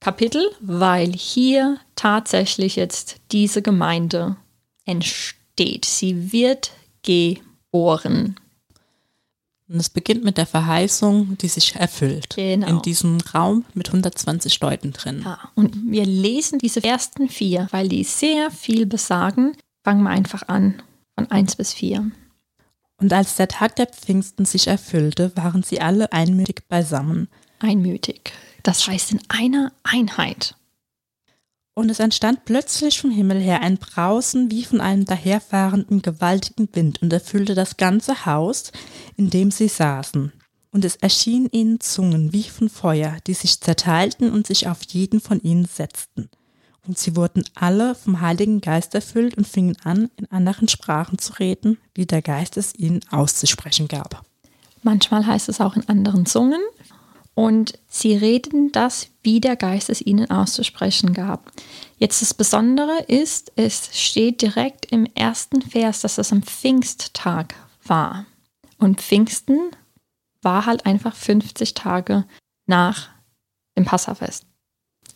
Kapitel, 0.00 0.50
weil 0.60 1.12
hier 1.12 1.78
tatsächlich 1.94 2.74
jetzt 2.74 3.16
diese 3.30 3.62
Gemeinde 3.62 4.36
entsteht. 4.84 5.84
Sie 5.84 6.32
wird 6.32 6.72
geboren. 7.02 8.36
Und 9.68 9.80
es 9.80 9.90
beginnt 9.90 10.22
mit 10.22 10.38
der 10.38 10.46
Verheißung, 10.46 11.36
die 11.38 11.48
sich 11.48 11.74
erfüllt. 11.74 12.36
Genau. 12.36 12.68
In 12.68 12.82
diesem 12.82 13.18
Raum 13.34 13.64
mit 13.74 13.88
120 13.88 14.60
Leuten 14.60 14.92
drin. 14.92 15.22
Ja, 15.24 15.38
und 15.56 15.90
wir 15.90 16.06
lesen 16.06 16.60
diese 16.60 16.84
ersten 16.84 17.28
vier, 17.28 17.66
weil 17.72 17.88
die 17.88 18.04
sehr 18.04 18.50
viel 18.52 18.86
besagen. 18.86 19.56
Fangen 19.82 20.04
wir 20.04 20.10
einfach 20.10 20.46
an, 20.48 20.82
von 21.16 21.30
1 21.30 21.56
bis 21.56 21.72
4. 21.72 22.10
Und 22.98 23.12
als 23.12 23.36
der 23.36 23.48
Tag 23.48 23.76
der 23.76 23.86
Pfingsten 23.86 24.44
sich 24.44 24.68
erfüllte, 24.68 25.32
waren 25.36 25.62
sie 25.62 25.80
alle 25.80 26.12
einmütig 26.12 26.62
beisammen. 26.68 27.28
Einmütig. 27.58 28.32
Das 28.62 28.86
heißt 28.86 29.12
in 29.12 29.20
einer 29.28 29.72
Einheit. 29.82 30.54
Und 31.78 31.90
es 31.90 32.00
entstand 32.00 32.46
plötzlich 32.46 32.98
vom 32.98 33.10
Himmel 33.10 33.38
her 33.38 33.60
ein 33.60 33.76
Brausen 33.76 34.50
wie 34.50 34.64
von 34.64 34.80
einem 34.80 35.04
daherfahrenden 35.04 36.00
gewaltigen 36.00 36.70
Wind 36.72 37.02
und 37.02 37.12
erfüllte 37.12 37.54
das 37.54 37.76
ganze 37.76 38.24
Haus, 38.24 38.72
in 39.18 39.28
dem 39.28 39.50
sie 39.50 39.68
saßen. 39.68 40.32
Und 40.72 40.86
es 40.86 40.96
erschienen 40.96 41.50
ihnen 41.52 41.78
Zungen 41.80 42.32
wie 42.32 42.44
von 42.44 42.70
Feuer, 42.70 43.18
die 43.26 43.34
sich 43.34 43.60
zerteilten 43.60 44.32
und 44.32 44.46
sich 44.46 44.68
auf 44.68 44.82
jeden 44.84 45.20
von 45.20 45.38
ihnen 45.42 45.66
setzten. 45.66 46.30
Und 46.88 46.96
sie 46.96 47.14
wurden 47.14 47.44
alle 47.54 47.94
vom 47.94 48.22
Heiligen 48.22 48.62
Geist 48.62 48.94
erfüllt 48.94 49.36
und 49.36 49.46
fingen 49.46 49.76
an, 49.84 50.08
in 50.16 50.30
anderen 50.30 50.68
Sprachen 50.68 51.18
zu 51.18 51.34
reden, 51.34 51.76
wie 51.94 52.06
der 52.06 52.22
Geist 52.22 52.56
es 52.56 52.74
ihnen 52.74 53.00
auszusprechen 53.10 53.86
gab. 53.86 54.24
Manchmal 54.82 55.26
heißt 55.26 55.50
es 55.50 55.60
auch 55.60 55.76
in 55.76 55.86
anderen 55.90 56.24
Zungen, 56.24 56.62
und 57.34 57.78
sie 57.86 58.16
reden 58.16 58.72
das, 58.72 59.08
wie 59.26 59.40
der 59.40 59.56
Geist 59.56 59.90
es 59.90 60.00
ihnen 60.00 60.30
auszusprechen 60.30 61.12
gab. 61.12 61.52
Jetzt 61.98 62.22
das 62.22 62.32
Besondere 62.32 63.02
ist, 63.08 63.52
es 63.56 63.90
steht 63.92 64.40
direkt 64.40 64.86
im 64.86 65.04
ersten 65.04 65.60
Vers, 65.60 66.00
dass 66.00 66.16
es 66.16 66.32
am 66.32 66.42
Pfingsttag 66.42 67.54
war. 67.84 68.24
Und 68.78 69.00
Pfingsten 69.00 69.58
war 70.42 70.64
halt 70.64 70.86
einfach 70.86 71.14
50 71.14 71.74
Tage 71.74 72.24
nach 72.66 73.08
dem 73.76 73.84
Passafest. 73.84 74.46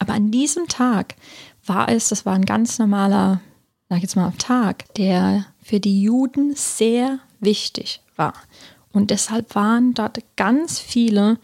Aber 0.00 0.14
an 0.14 0.32
diesem 0.32 0.66
Tag 0.66 1.14
war 1.64 1.88
es, 1.88 2.08
das 2.08 2.26
war 2.26 2.34
ein 2.34 2.46
ganz 2.46 2.80
normaler, 2.80 3.40
sag 3.88 3.98
ich 3.98 4.02
jetzt 4.02 4.16
mal, 4.16 4.32
Tag, 4.38 4.92
der 4.94 5.46
für 5.62 5.78
die 5.78 6.02
Juden 6.02 6.56
sehr 6.56 7.20
wichtig 7.38 8.02
war. 8.16 8.34
Und 8.92 9.10
deshalb 9.10 9.54
waren 9.54 9.94
dort 9.94 10.18
ganz 10.34 10.80
viele 10.80 11.38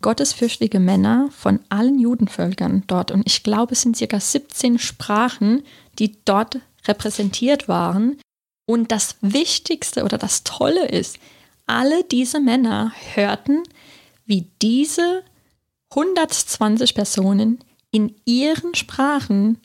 gottesfürchtige 0.00 0.80
Männer 0.80 1.28
von 1.32 1.60
allen 1.68 1.98
Judenvölkern 1.98 2.84
dort. 2.86 3.10
Und 3.10 3.22
ich 3.26 3.42
glaube, 3.42 3.72
es 3.72 3.82
sind 3.82 3.96
circa 3.96 4.20
17 4.20 4.78
Sprachen, 4.78 5.62
die 5.98 6.16
dort 6.24 6.60
repräsentiert 6.86 7.68
waren. 7.68 8.16
Und 8.66 8.92
das 8.92 9.16
Wichtigste 9.20 10.04
oder 10.04 10.18
das 10.18 10.44
Tolle 10.44 10.86
ist, 10.86 11.18
alle 11.66 12.04
diese 12.04 12.40
Männer 12.40 12.92
hörten, 13.14 13.62
wie 14.24 14.50
diese 14.62 15.22
120 15.90 16.94
Personen 16.94 17.58
in 17.90 18.14
ihren 18.24 18.74
Sprachen 18.74 19.58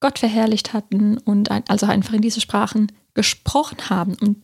Gott 0.00 0.18
verherrlicht 0.18 0.72
hatten 0.72 1.18
und 1.18 1.50
also 1.50 1.86
einfach 1.86 2.14
in 2.14 2.22
diese 2.22 2.40
Sprachen 2.40 2.92
gesprochen 3.14 3.90
haben. 3.90 4.14
Und 4.20 4.42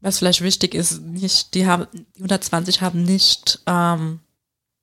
was 0.00 0.18
vielleicht 0.18 0.40
wichtig 0.40 0.74
ist, 0.74 1.02
nicht, 1.02 1.54
die 1.54 1.66
haben, 1.66 1.86
die 1.92 2.22
120 2.22 2.80
haben 2.80 3.02
nicht 3.04 3.60
ähm, 3.66 4.20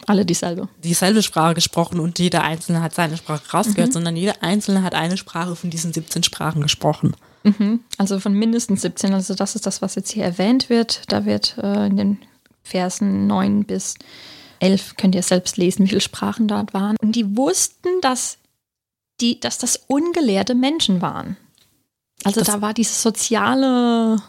alle 0.08 0.26
dieselbe. 0.26 0.68
Dieselbe 0.84 1.22
Sprache 1.22 1.54
gesprochen 1.54 2.00
und 2.00 2.20
jeder 2.20 2.44
Einzelne 2.44 2.82
hat 2.82 2.94
seine 2.94 3.18
Sprache 3.18 3.50
rausgehört, 3.52 3.90
mhm. 3.90 3.94
sondern 3.94 4.16
jeder 4.16 4.42
Einzelne 4.42 4.84
hat 4.84 4.96
eine 4.96 5.18
Sprache 5.18 5.56
von 5.56 5.70
diesen 5.70 5.94
17 5.94 6.24
Sprachen 6.24 6.62
gesprochen. 6.62 7.16
Mhm. 7.44 7.82
Also 7.98 8.20
von 8.20 8.34
mindestens 8.34 8.82
17. 8.82 9.14
Also 9.14 9.36
das 9.36 9.56
ist 9.56 9.66
das, 9.66 9.82
was 9.82 9.96
jetzt 9.96 10.12
hier 10.12 10.24
erwähnt 10.24 10.70
wird. 10.70 11.02
Da 11.10 11.26
wird 11.26 11.58
äh, 11.58 11.88
in 11.88 11.98
den 11.98 12.18
Versen 12.64 13.28
9 13.28 13.66
bis 13.66 13.96
11, 14.60 14.96
könnt 14.98 15.16
ihr 15.16 15.24
selbst 15.24 15.58
lesen, 15.58 15.84
wie 15.84 15.90
viele 15.90 16.02
Sprachen 16.02 16.48
dort 16.48 16.74
waren. 16.74 16.96
Und 17.02 17.16
die 17.16 17.36
wussten, 17.36 17.90
dass, 18.02 18.38
die, 19.20 19.40
dass 19.40 19.58
das 19.58 19.84
ungelehrte 19.88 20.56
Menschen 20.56 21.02
waren. 21.02 21.38
Also 22.24 22.40
das 22.40 22.48
da 22.48 22.62
war 22.62 22.74
diese 22.74 22.94
soziale 22.94 24.22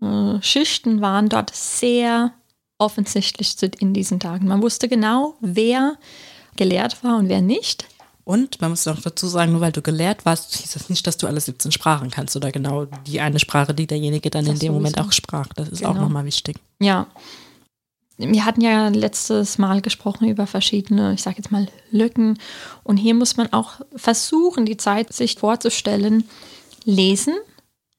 äh, 0.00 0.40
Schichten 0.42 1.00
waren 1.00 1.28
dort 1.28 1.54
sehr 1.54 2.32
offensichtlich 2.80 3.54
in 3.78 3.92
diesen 3.92 4.20
Tagen. 4.20 4.48
Man 4.48 4.62
wusste 4.62 4.88
genau, 4.88 5.34
wer 5.40 5.96
gelehrt 6.56 7.02
war 7.04 7.18
und 7.18 7.28
wer 7.28 7.40
nicht. 7.40 7.86
Und 8.24 8.60
man 8.60 8.70
muss 8.70 8.86
auch 8.86 9.00
dazu 9.00 9.26
sagen, 9.26 9.52
nur 9.52 9.60
weil 9.60 9.72
du 9.72 9.82
gelehrt 9.82 10.24
warst, 10.24 10.54
hieß 10.56 10.72
das 10.72 10.88
nicht, 10.88 11.06
dass 11.06 11.16
du 11.16 11.26
alle 11.26 11.40
17 11.40 11.72
Sprachen 11.72 12.10
kannst 12.10 12.36
oder 12.36 12.52
genau 12.52 12.86
die 13.06 13.20
eine 13.20 13.38
Sprache, 13.38 13.74
die 13.74 13.86
derjenige 13.86 14.30
dann 14.30 14.44
das 14.44 14.54
in 14.54 14.60
dem 14.60 14.72
Moment 14.72 14.98
auch 14.98 15.12
sprach. 15.12 15.48
Das 15.54 15.68
ist 15.68 15.80
genau. 15.80 15.90
auch 15.90 15.94
nochmal 15.96 16.24
wichtig. 16.24 16.56
Ja. 16.80 17.06
Wir 18.18 18.44
hatten 18.44 18.60
ja 18.60 18.88
letztes 18.88 19.56
Mal 19.56 19.80
gesprochen 19.80 20.28
über 20.28 20.46
verschiedene, 20.46 21.14
ich 21.14 21.22
sage 21.22 21.38
jetzt 21.38 21.50
mal, 21.50 21.66
Lücken. 21.90 22.38
Und 22.84 22.98
hier 22.98 23.14
muss 23.14 23.38
man 23.38 23.50
auch 23.52 23.80
versuchen, 23.96 24.66
die 24.66 24.76
Zeit 24.76 25.12
sich 25.12 25.36
vorzustellen. 25.36 26.24
Lesen. 26.84 27.34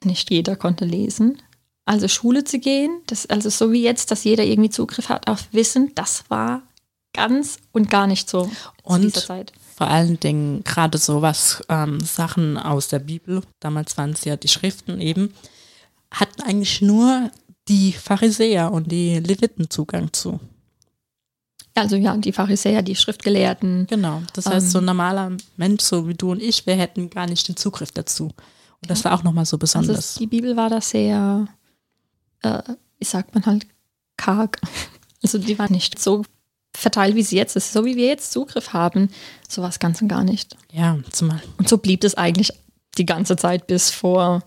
Nicht 0.04 0.30
jeder 0.30 0.56
konnte 0.56 0.84
lesen 0.84 1.38
also 1.84 2.08
Schule 2.08 2.44
zu 2.44 2.58
gehen, 2.58 3.00
das, 3.06 3.26
also 3.26 3.50
so 3.50 3.72
wie 3.72 3.82
jetzt, 3.82 4.10
dass 4.10 4.24
jeder 4.24 4.44
irgendwie 4.44 4.70
Zugriff 4.70 5.08
hat 5.08 5.28
auf 5.28 5.48
Wissen, 5.52 5.92
das 5.94 6.24
war 6.28 6.62
ganz 7.12 7.58
und 7.72 7.90
gar 7.90 8.06
nicht 8.06 8.28
so 8.28 8.50
und 8.82 9.02
dieser 9.02 9.26
Zeit. 9.26 9.52
Vor 9.76 9.88
allen 9.88 10.20
Dingen 10.20 10.62
gerade 10.64 10.98
so 10.98 11.22
was 11.22 11.62
ähm, 11.68 12.00
Sachen 12.00 12.56
aus 12.56 12.88
der 12.88 13.00
Bibel, 13.00 13.42
damals 13.60 13.96
waren 13.98 14.10
es 14.10 14.24
ja 14.24 14.36
die 14.36 14.48
Schriften 14.48 15.00
eben, 15.00 15.34
hatten 16.10 16.42
eigentlich 16.42 16.80
nur 16.82 17.30
die 17.68 17.92
Pharisäer 17.92 18.72
und 18.72 18.92
die 18.92 19.18
Leviten 19.18 19.70
Zugang 19.70 20.12
zu. 20.12 20.40
Also 21.74 21.96
ja, 21.96 22.16
die 22.16 22.32
Pharisäer, 22.32 22.82
die 22.82 22.96
Schriftgelehrten. 22.96 23.86
Genau, 23.88 24.22
das 24.34 24.46
heißt, 24.46 24.66
ähm, 24.66 24.70
so 24.70 24.78
ein 24.78 24.84
normaler 24.84 25.32
Mensch, 25.56 25.82
so 25.82 26.06
wie 26.06 26.14
du 26.14 26.32
und 26.32 26.42
ich, 26.42 26.66
wir 26.66 26.74
hätten 26.74 27.08
gar 27.08 27.26
nicht 27.26 27.48
den 27.48 27.56
Zugriff 27.56 27.92
dazu. 27.92 28.24
Und 28.24 28.90
das 28.90 29.04
war 29.04 29.14
auch 29.14 29.22
nochmal 29.22 29.46
so 29.46 29.56
besonders. 29.58 29.96
Also 29.96 30.18
die 30.18 30.26
Bibel 30.26 30.56
war 30.56 30.68
da 30.68 30.80
sehr 30.80 31.48
äh, 32.42 32.62
wie 32.98 33.04
sagt 33.04 33.34
man 33.34 33.46
halt, 33.46 33.66
karg. 34.16 34.60
Also 35.24 35.38
die 35.38 35.56
war 35.56 35.70
nicht 35.70 36.00
so 36.00 36.24
verteilt, 36.76 37.14
wie 37.14 37.22
sie 37.22 37.36
jetzt 37.36 37.54
ist. 37.54 37.72
So 37.72 37.84
wie 37.84 37.94
wir 37.94 38.08
jetzt 38.08 38.32
Zugriff 38.32 38.72
haben, 38.72 39.08
so 39.48 39.62
war 39.62 39.68
es 39.68 39.78
ganz 39.78 40.02
und 40.02 40.08
gar 40.08 40.24
nicht. 40.24 40.56
Ja, 40.72 40.98
zumal. 41.12 41.40
Und 41.58 41.68
so 41.68 41.78
blieb 41.78 42.02
es 42.02 42.16
eigentlich 42.16 42.50
die 42.98 43.06
ganze 43.06 43.36
Zeit 43.36 43.68
bis 43.68 43.90
vor 43.90 44.42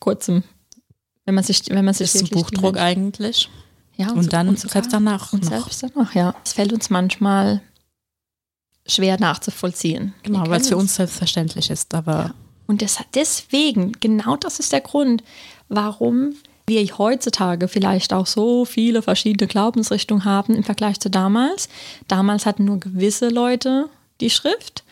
kurzem. 0.00 0.44
Wenn 1.26 1.34
man 1.34 1.44
sich, 1.44 1.62
wenn 1.68 1.84
man 1.84 1.92
sich 1.92 2.10
bis 2.10 2.20
zum 2.20 2.30
Buchdruck 2.30 2.78
eigentlich. 2.78 3.50
Ja, 3.96 4.10
und, 4.10 4.18
und 4.18 4.32
dann 4.32 4.48
und 4.48 4.58
selbst 4.58 4.92
danach. 4.92 5.32
Und 5.32 5.44
noch. 5.44 5.50
selbst 5.50 5.82
danach, 5.82 6.14
ja. 6.14 6.34
Es 6.44 6.54
fällt 6.54 6.72
uns 6.72 6.90
manchmal 6.90 7.60
schwer 8.86 9.20
nachzuvollziehen. 9.20 10.14
Genau, 10.22 10.48
weil 10.48 10.60
es 10.60 10.68
für 10.68 10.76
uns 10.76 10.96
selbstverständlich 10.96 11.70
ist, 11.70 11.94
aber. 11.94 12.12
Ja. 12.12 12.34
Und 12.66 12.80
das, 12.80 12.98
deswegen, 13.14 13.92
genau 14.00 14.36
das 14.36 14.58
ist 14.58 14.72
der 14.72 14.80
Grund, 14.80 15.22
warum 15.68 16.34
wir 16.72 16.98
heutzutage 16.98 17.68
vielleicht 17.68 18.12
auch 18.12 18.26
so 18.26 18.64
viele 18.64 19.02
verschiedene 19.02 19.48
Glaubensrichtungen 19.48 20.24
haben 20.24 20.54
im 20.54 20.64
Vergleich 20.64 21.00
zu 21.00 21.10
damals. 21.10 21.68
Damals 22.08 22.46
hatten 22.46 22.64
nur 22.64 22.80
gewisse 22.80 23.28
Leute 23.28 23.88
die 24.20 24.30
Schrift 24.30 24.84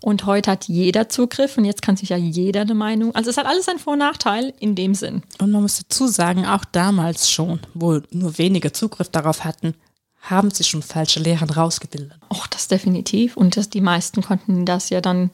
und 0.00 0.24
heute 0.26 0.50
hat 0.50 0.68
jeder 0.68 1.08
Zugriff 1.08 1.58
und 1.58 1.64
jetzt 1.64 1.82
kann 1.82 1.96
sich 1.96 2.10
ja 2.10 2.16
jeder 2.16 2.62
eine 2.62 2.74
Meinung. 2.74 3.14
Also 3.14 3.30
es 3.30 3.36
hat 3.36 3.46
alles 3.46 3.68
einen 3.68 3.78
Vor- 3.78 3.94
und 3.94 4.00
Nachteil 4.00 4.54
in 4.60 4.74
dem 4.74 4.94
Sinn. 4.94 5.22
Und 5.38 5.50
man 5.50 5.62
muss 5.62 5.78
dazu 5.78 6.06
sagen, 6.06 6.46
auch 6.46 6.64
damals 6.64 7.30
schon, 7.30 7.60
wo 7.74 8.00
nur 8.10 8.38
wenige 8.38 8.72
Zugriff 8.72 9.08
darauf 9.08 9.44
hatten, 9.44 9.74
haben 10.20 10.50
sich 10.50 10.66
schon 10.66 10.82
falsche 10.82 11.20
Lehren 11.20 11.50
rausgebildet. 11.50 12.18
Ach, 12.30 12.46
das 12.48 12.68
definitiv. 12.68 13.36
Und 13.36 13.56
das, 13.56 13.70
die 13.70 13.80
meisten 13.80 14.22
konnten 14.22 14.64
das 14.64 14.90
ja 14.90 15.00
dann 15.00 15.30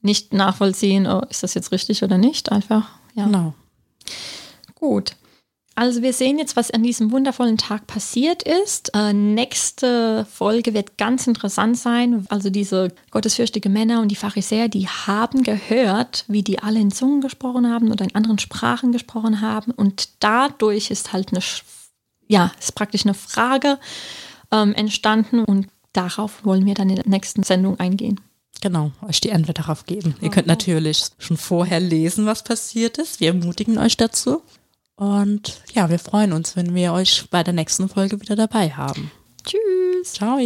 nicht 0.00 0.32
nachvollziehen, 0.32 1.06
oh, 1.06 1.22
ist 1.28 1.42
das 1.42 1.54
jetzt 1.54 1.72
richtig 1.72 2.02
oder 2.02 2.18
nicht. 2.18 2.52
Einfach, 2.52 2.88
ja. 3.14 3.24
Genau. 3.24 3.54
Gut. 4.76 5.16
Also 5.78 6.00
wir 6.00 6.14
sehen 6.14 6.38
jetzt, 6.38 6.56
was 6.56 6.70
an 6.70 6.82
diesem 6.82 7.12
wundervollen 7.12 7.58
Tag 7.58 7.86
passiert 7.86 8.42
ist. 8.42 8.92
Äh, 8.94 9.12
nächste 9.12 10.24
Folge 10.24 10.72
wird 10.72 10.96
ganz 10.96 11.26
interessant 11.26 11.76
sein. 11.76 12.24
Also 12.30 12.48
diese 12.48 12.92
gottesfürchtige 13.10 13.68
Männer 13.68 14.00
und 14.00 14.08
die 14.08 14.16
Pharisäer, 14.16 14.68
die 14.68 14.88
haben 14.88 15.42
gehört, 15.42 16.24
wie 16.28 16.42
die 16.42 16.60
alle 16.60 16.80
in 16.80 16.90
Zungen 16.90 17.20
gesprochen 17.20 17.70
haben 17.70 17.92
oder 17.92 18.06
in 18.06 18.14
anderen 18.14 18.38
Sprachen 18.38 18.90
gesprochen 18.90 19.42
haben. 19.42 19.70
Und 19.70 20.08
dadurch 20.20 20.90
ist 20.90 21.12
halt 21.12 21.32
eine, 21.32 21.42
ja, 22.26 22.52
ist 22.58 22.74
praktisch 22.74 23.04
eine 23.04 23.14
Frage 23.14 23.78
ähm, 24.50 24.74
entstanden 24.74 25.44
und 25.44 25.68
darauf 25.92 26.42
wollen 26.46 26.64
wir 26.64 26.74
dann 26.74 26.88
in 26.88 26.96
der 26.96 27.08
nächsten 27.08 27.42
Sendung 27.42 27.78
eingehen. 27.78 28.18
Genau, 28.62 28.92
euch 29.06 29.20
die 29.20 29.32
Antwort 29.32 29.58
darauf 29.58 29.84
geben. 29.84 30.14
Ihr 30.22 30.30
könnt 30.30 30.46
natürlich 30.46 31.08
schon 31.18 31.36
vorher 31.36 31.80
lesen, 31.80 32.24
was 32.24 32.42
passiert 32.42 32.96
ist. 32.96 33.20
Wir 33.20 33.28
ermutigen 33.28 33.76
euch 33.76 33.98
dazu. 33.98 34.40
Und 34.96 35.60
ja, 35.74 35.90
wir 35.90 35.98
freuen 35.98 36.32
uns, 36.32 36.56
wenn 36.56 36.74
wir 36.74 36.92
euch 36.92 37.28
bei 37.30 37.42
der 37.42 37.52
nächsten 37.52 37.88
Folge 37.88 38.20
wieder 38.20 38.34
dabei 38.34 38.70
haben. 38.70 39.10
Tschüss. 39.44 40.14
Ciao. 40.14 40.38